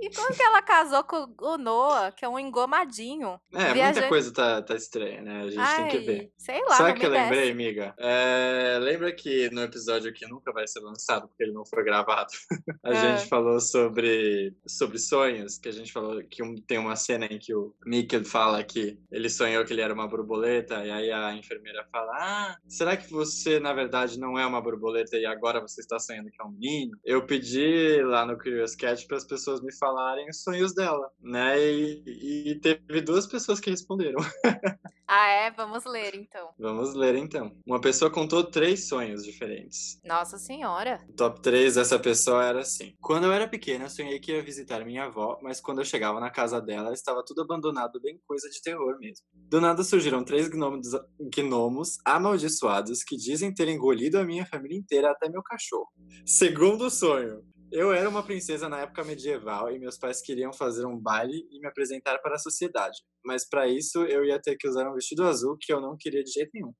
[0.00, 3.40] E como que ela casou com o Noah, que é um engomadinho?
[3.52, 4.08] É, muita Viajante.
[4.08, 5.42] coisa tá, tá estranha, né?
[5.42, 6.18] A gente tem que ver.
[6.20, 7.22] Ai, sei lá, Sabe o que eu desce.
[7.30, 7.94] lembrei, amiga?
[7.98, 12.28] É, lembra que no episódio que nunca vai ser lançado, porque ele não foi gravado,
[12.84, 12.94] a É.
[13.18, 17.38] gente falou sobre, sobre sonhos, que a gente falou que um- tem uma cena em
[17.38, 21.32] que o Mikkel fala que ele sonhou que ele era uma borboleta, e aí a
[21.34, 25.80] enfermeira fala, ah, será que você, na verdade, não é uma borboleta e agora você
[25.80, 26.98] está sonhando que é um menino?
[27.04, 29.83] Eu pedi lá no Curious Cat para as pessoas me falarem
[30.28, 31.60] os sonhos dela, né?
[31.60, 34.20] E, e teve duas pessoas que responderam.
[35.06, 35.50] Ah, é?
[35.50, 36.48] Vamos ler, então.
[36.58, 37.54] Vamos ler então.
[37.66, 40.00] Uma pessoa contou três sonhos diferentes.
[40.02, 41.04] Nossa senhora.
[41.08, 42.94] O top 3 dessa pessoa era assim.
[43.00, 46.30] Quando eu era pequena, sonhei que ia visitar minha avó, mas quando eu chegava na
[46.30, 49.26] casa dela, estava tudo abandonado, bem coisa de terror mesmo.
[49.34, 50.88] Do nada surgiram três gnomos,
[51.20, 55.88] gnomos amaldiçoados que dizem ter engolido a minha família inteira até meu cachorro.
[56.24, 57.44] Segundo sonho.
[57.76, 61.58] Eu era uma princesa na época medieval e meus pais queriam fazer um baile e
[61.58, 62.98] me apresentar para a sociedade.
[63.24, 66.22] Mas para isso eu ia ter que usar um vestido azul que eu não queria
[66.22, 66.72] de jeito nenhum.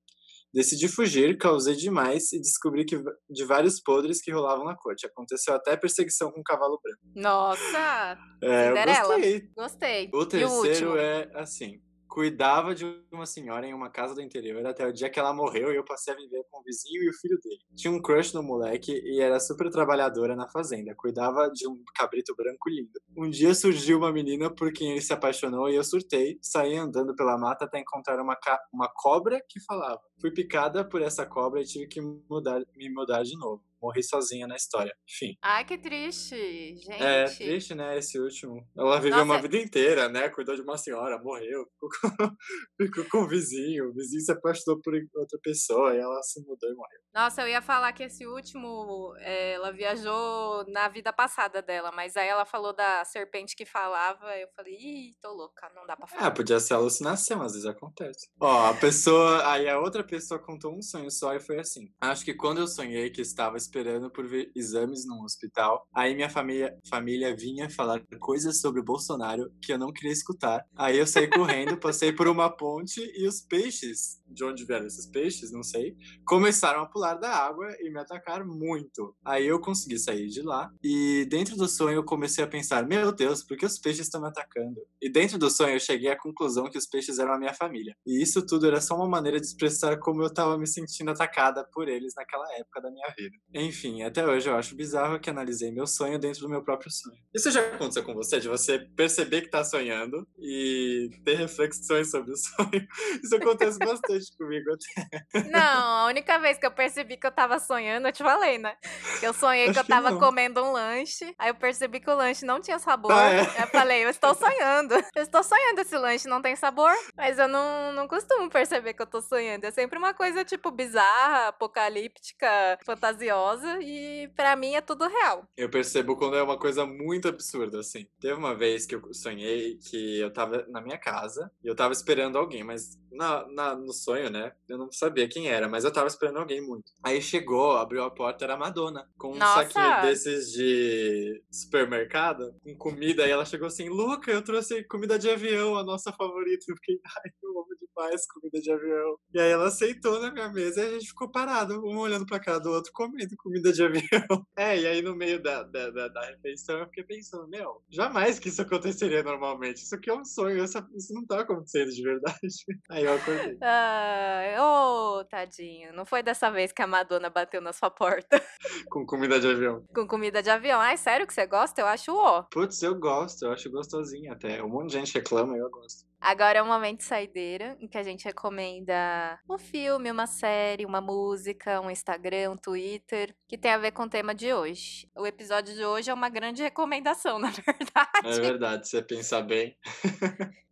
[0.53, 2.97] Decidi fugir, causei demais e descobri que
[3.29, 5.05] de vários podres que rolavam na corte.
[5.05, 7.01] Aconteceu até perseguição com um cavalo branco.
[7.13, 9.49] Nossa, É, eu gostei.
[9.53, 10.09] gostei.
[10.13, 10.97] O o terceiro último?
[10.97, 11.81] é assim.
[12.15, 15.73] Cuidava de uma senhora em uma casa do interior até o dia que ela morreu
[15.73, 17.59] e eu passei a viver com o vizinho e o filho dele.
[17.75, 20.95] Tinha um crush no moleque e era super trabalhadora na fazenda.
[20.95, 23.01] Cuidava de um cabrito branco lindo.
[23.17, 26.39] Um dia surgiu uma menina por quem ele se apaixonou e eu surtei.
[26.41, 28.37] Saí andando pela mata até encontrar uma,
[28.71, 29.99] uma cobra que falava.
[30.21, 33.61] Fui picada por essa cobra e tive que mudar, me mudar de novo.
[33.85, 34.91] Morri sozinha na história.
[35.07, 35.35] Enfim.
[35.43, 36.35] Ai, que triste,
[36.75, 36.91] gente.
[37.03, 37.97] É triste, né?
[37.99, 38.67] Esse último.
[38.75, 40.27] Ela viveu Nossa, uma é- vida inteira, né?
[40.29, 41.99] Cuidou de uma senhora, morreu, ficou com,
[42.81, 43.89] ficou com o vizinho.
[43.89, 46.99] O vizinho se apaixonou por outra pessoa e ela se mudou e morreu.
[47.13, 52.17] Nossa, eu ia falar que esse último, é, ela viajou na vida passada dela, mas
[52.17, 56.05] aí ela falou da serpente que falava, eu falei, ih, tô louca, não dá pra
[56.05, 56.31] Ah, falar.
[56.31, 58.27] podia ser alucinação, às vezes acontece.
[58.41, 59.47] Ó, a pessoa.
[59.51, 61.85] Aí a outra pessoa contou um sonho só e foi assim.
[62.01, 63.74] Acho que quando eu sonhei que estava esperando
[64.09, 69.51] por ver exames num hospital, aí minha família, família vinha falar coisas sobre o Bolsonaro
[69.61, 70.65] que eu não queria escutar.
[70.75, 75.05] Aí eu saí correndo, passei por uma ponte e os peixes, de onde vieram esses
[75.05, 75.95] peixes, não sei,
[76.25, 79.15] começaram a pular da água e me atacar muito.
[79.23, 83.11] Aí eu consegui sair de lá e dentro do sonho eu comecei a pensar: meu
[83.11, 84.81] Deus, por que os peixes estão me atacando?
[85.01, 87.95] E dentro do sonho eu cheguei à conclusão que os peixes eram a minha família.
[88.05, 91.63] E isso tudo era só uma maneira de expressar como eu tava me sentindo atacada
[91.71, 93.35] por eles naquela época da minha vida.
[93.53, 97.17] Enfim, até hoje eu acho bizarro que analisei meu sonho dentro do meu próprio sonho.
[97.33, 98.39] Isso já aconteceu com você?
[98.39, 102.87] De você perceber que tá sonhando e ter reflexões sobre o sonho?
[103.23, 105.45] Isso acontece bastante comigo até.
[105.49, 108.75] Não, a única vez que eu percebi que eu tava sonhando, eu te falei, né?
[109.19, 110.19] Que eu sonhei que Acho eu que tava não.
[110.19, 113.11] comendo um lanche, aí eu percebi que o lanche não tinha sabor.
[113.11, 113.63] Ah, é?
[113.63, 114.93] Eu falei, eu estou sonhando.
[115.15, 116.91] Eu estou sonhando, esse lanche não tem sabor.
[117.15, 119.63] Mas eu não, não costumo perceber que eu tô sonhando.
[119.65, 123.79] É sempre uma coisa, tipo, bizarra, apocalíptica, fantasiosa.
[123.81, 125.47] E pra mim é tudo real.
[125.57, 128.07] Eu percebo quando é uma coisa muito absurda, assim.
[128.19, 131.93] Teve uma vez que eu sonhei que eu tava na minha casa e eu tava
[131.93, 134.53] esperando alguém, mas na, na- no sonho, né?
[134.69, 136.91] Eu não sabia quem era, mas eu tava esperando alguém muito.
[137.03, 139.67] Aí chegou, abriu a porta, era a Madonna, com um Nossa!
[139.67, 143.27] saquinho desses de supermercado, com comida.
[143.27, 146.65] E ela chegou assim: Luca, eu trouxe comida de avião, a nossa favorita.
[146.69, 149.17] Eu fiquei, ai, eu amo demais comida de avião.
[149.33, 152.39] E aí ela aceitou na minha mesa e a gente ficou parado, um olhando pra
[152.39, 154.05] cara do outro, comendo comida de avião.
[154.57, 158.39] É, e aí no meio da, da, da, da refeição eu fiquei pensando, meu, jamais
[158.39, 159.77] que isso aconteceria normalmente.
[159.77, 162.39] Isso aqui é um sonho, essa- isso não tá acontecendo de verdade.
[162.89, 163.57] Aí eu acordei.
[163.61, 165.93] Ai, ô, tadinho.
[165.93, 168.41] Não foi dessa vez que a Madonna bateu na sua porta
[168.89, 169.85] Com comida de avião.
[169.93, 170.79] com comida de avião.
[170.79, 171.81] Ai, sério que você gosta?
[171.81, 172.43] Eu acho ó.
[172.43, 174.63] Putz, eu gosto, eu acho gostosinho até.
[174.63, 176.05] Um monte de gente reclama eu gosto.
[176.27, 180.99] Agora é o momento saideira, em que a gente recomenda um filme, uma série, uma
[180.99, 185.07] música, um Instagram, um Twitter, que tem a ver com o tema de hoje.
[185.15, 188.09] O episódio de hoje é uma grande recomendação, na verdade.
[188.25, 189.77] É verdade, se você pensar bem.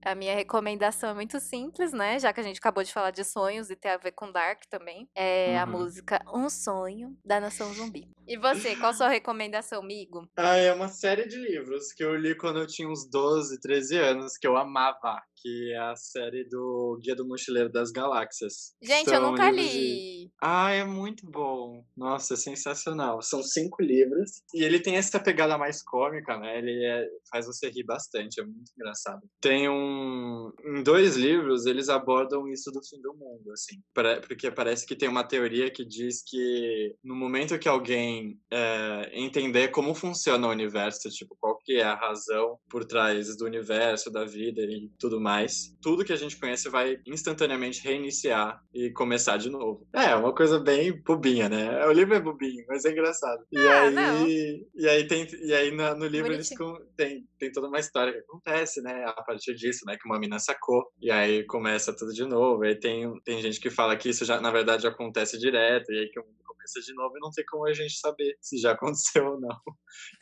[0.04, 2.20] A minha recomendação é muito simples, né?
[2.20, 4.64] Já que a gente acabou de falar de sonhos e tem a ver com Dark
[4.70, 5.08] também.
[5.16, 5.72] É a Uhum.
[5.72, 8.10] música Um Sonho, da Nação Zumbi.
[8.28, 10.28] E você, qual a sua recomendação, amigo?
[10.36, 13.98] Ah, é uma série de livros que eu li quando eu tinha uns 12, 13
[13.98, 18.74] anos, que eu amava, que é a série do Guia do Mochileiro das Galáxias.
[18.82, 20.32] Gente, eu nunca livros de- li.
[20.42, 21.84] Ah, é muito bom.
[21.98, 23.22] Nossa, é sensacional.
[23.22, 24.42] São cinco livros.
[24.54, 26.58] E ele tem essa pegada mais cômica, né?
[26.58, 29.22] Ele é- faz você rir bastante, é muito engraçado.
[29.42, 30.52] Tem um.
[30.66, 33.82] Em dois livros, eles abordam isso do fim do mundo, assim.
[33.94, 39.12] Pare- Porque parece que tem uma teoria que diz que no momento que alguém é,
[39.14, 44.10] entender como funciona o universo, tipo, qual que é a razão por trás do universo,
[44.12, 45.33] da vida e tudo mais,
[45.82, 49.88] tudo que a gente conhece vai instantaneamente reiniciar e começar de novo.
[49.94, 51.86] É, uma coisa bem bobinha, né?
[51.86, 53.44] O livro é bobinho, mas é engraçado.
[53.52, 54.28] E Ah, aí, não.
[54.76, 56.78] e aí tem e aí na- no, livro eles Bonitinho.
[56.80, 59.04] com- tem, tem toda uma história que acontece, né?
[59.06, 59.98] A partir disso, né?
[60.00, 62.64] Que uma mina sacou e aí começa tudo de novo.
[62.64, 66.10] Aí tem tem gente que fala que isso já na verdade acontece direto e aí
[66.10, 66.26] que o
[66.64, 69.60] começa de novo e não tem como a gente saber se já aconteceu ou não.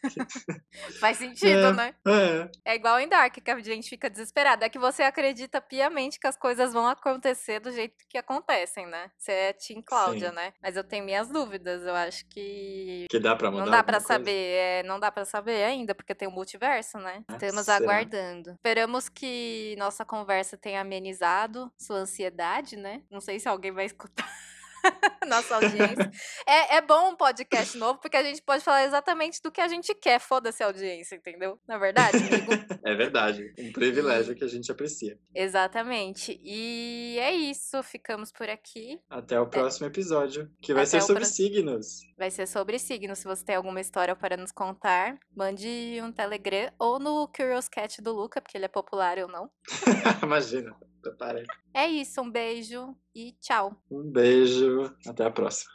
[1.00, 1.74] Faz sentido, É.
[1.74, 1.96] né?
[2.08, 4.66] É, É igual em Dark, que a gente fica desesperada.
[4.66, 9.12] É que você acredita piamente que as coisas vão acontecer do jeito que acontecem, né?
[9.18, 10.36] Você é Team Cláudia, Sim.
[10.36, 10.54] né?
[10.62, 11.84] Mas eu tenho minhas dúvidas.
[11.86, 13.06] Eu acho que.
[13.10, 13.66] que dá pra mudar.
[13.66, 14.08] Não dá pra coisa.
[14.08, 17.24] saber, é, não dá pra saber ainda, porque tem o multiverso, né?
[17.28, 18.52] Ah, Estamos aguardando.
[18.52, 23.04] Esperamos que nossa conversa tenha amenizado sua ansiedade, né?
[23.10, 24.28] Não sei se alguém vai escutar.
[25.28, 26.12] Nossa audiência.
[26.48, 29.68] É, é bom um podcast novo, porque a gente pode falar exatamente do que a
[29.68, 30.20] gente quer.
[30.20, 31.60] Foda-se a audiência, entendeu?
[31.68, 32.52] Na verdade, amigo.
[32.84, 33.54] É verdade.
[33.60, 35.18] Um privilégio que a gente aprecia.
[35.36, 36.40] Exatamente.
[36.44, 37.82] E é isso.
[37.84, 39.00] Ficamos por aqui.
[39.10, 41.48] Até o próximo episódio, que vai Até ser sobre próximo.
[41.48, 42.02] signos.
[42.18, 43.20] Vai ser sobre signos.
[43.20, 48.02] Se você tem alguma história para nos contar, mande um Telegram ou no Curious Cat
[48.02, 49.50] do Luca, porque ele é popular ou não.
[50.24, 50.76] Imagina.
[51.02, 51.46] Preparei.
[51.74, 52.22] É isso.
[52.22, 53.76] Um beijo e tchau.
[53.90, 54.96] Um beijo.
[55.06, 55.72] Até a próxima.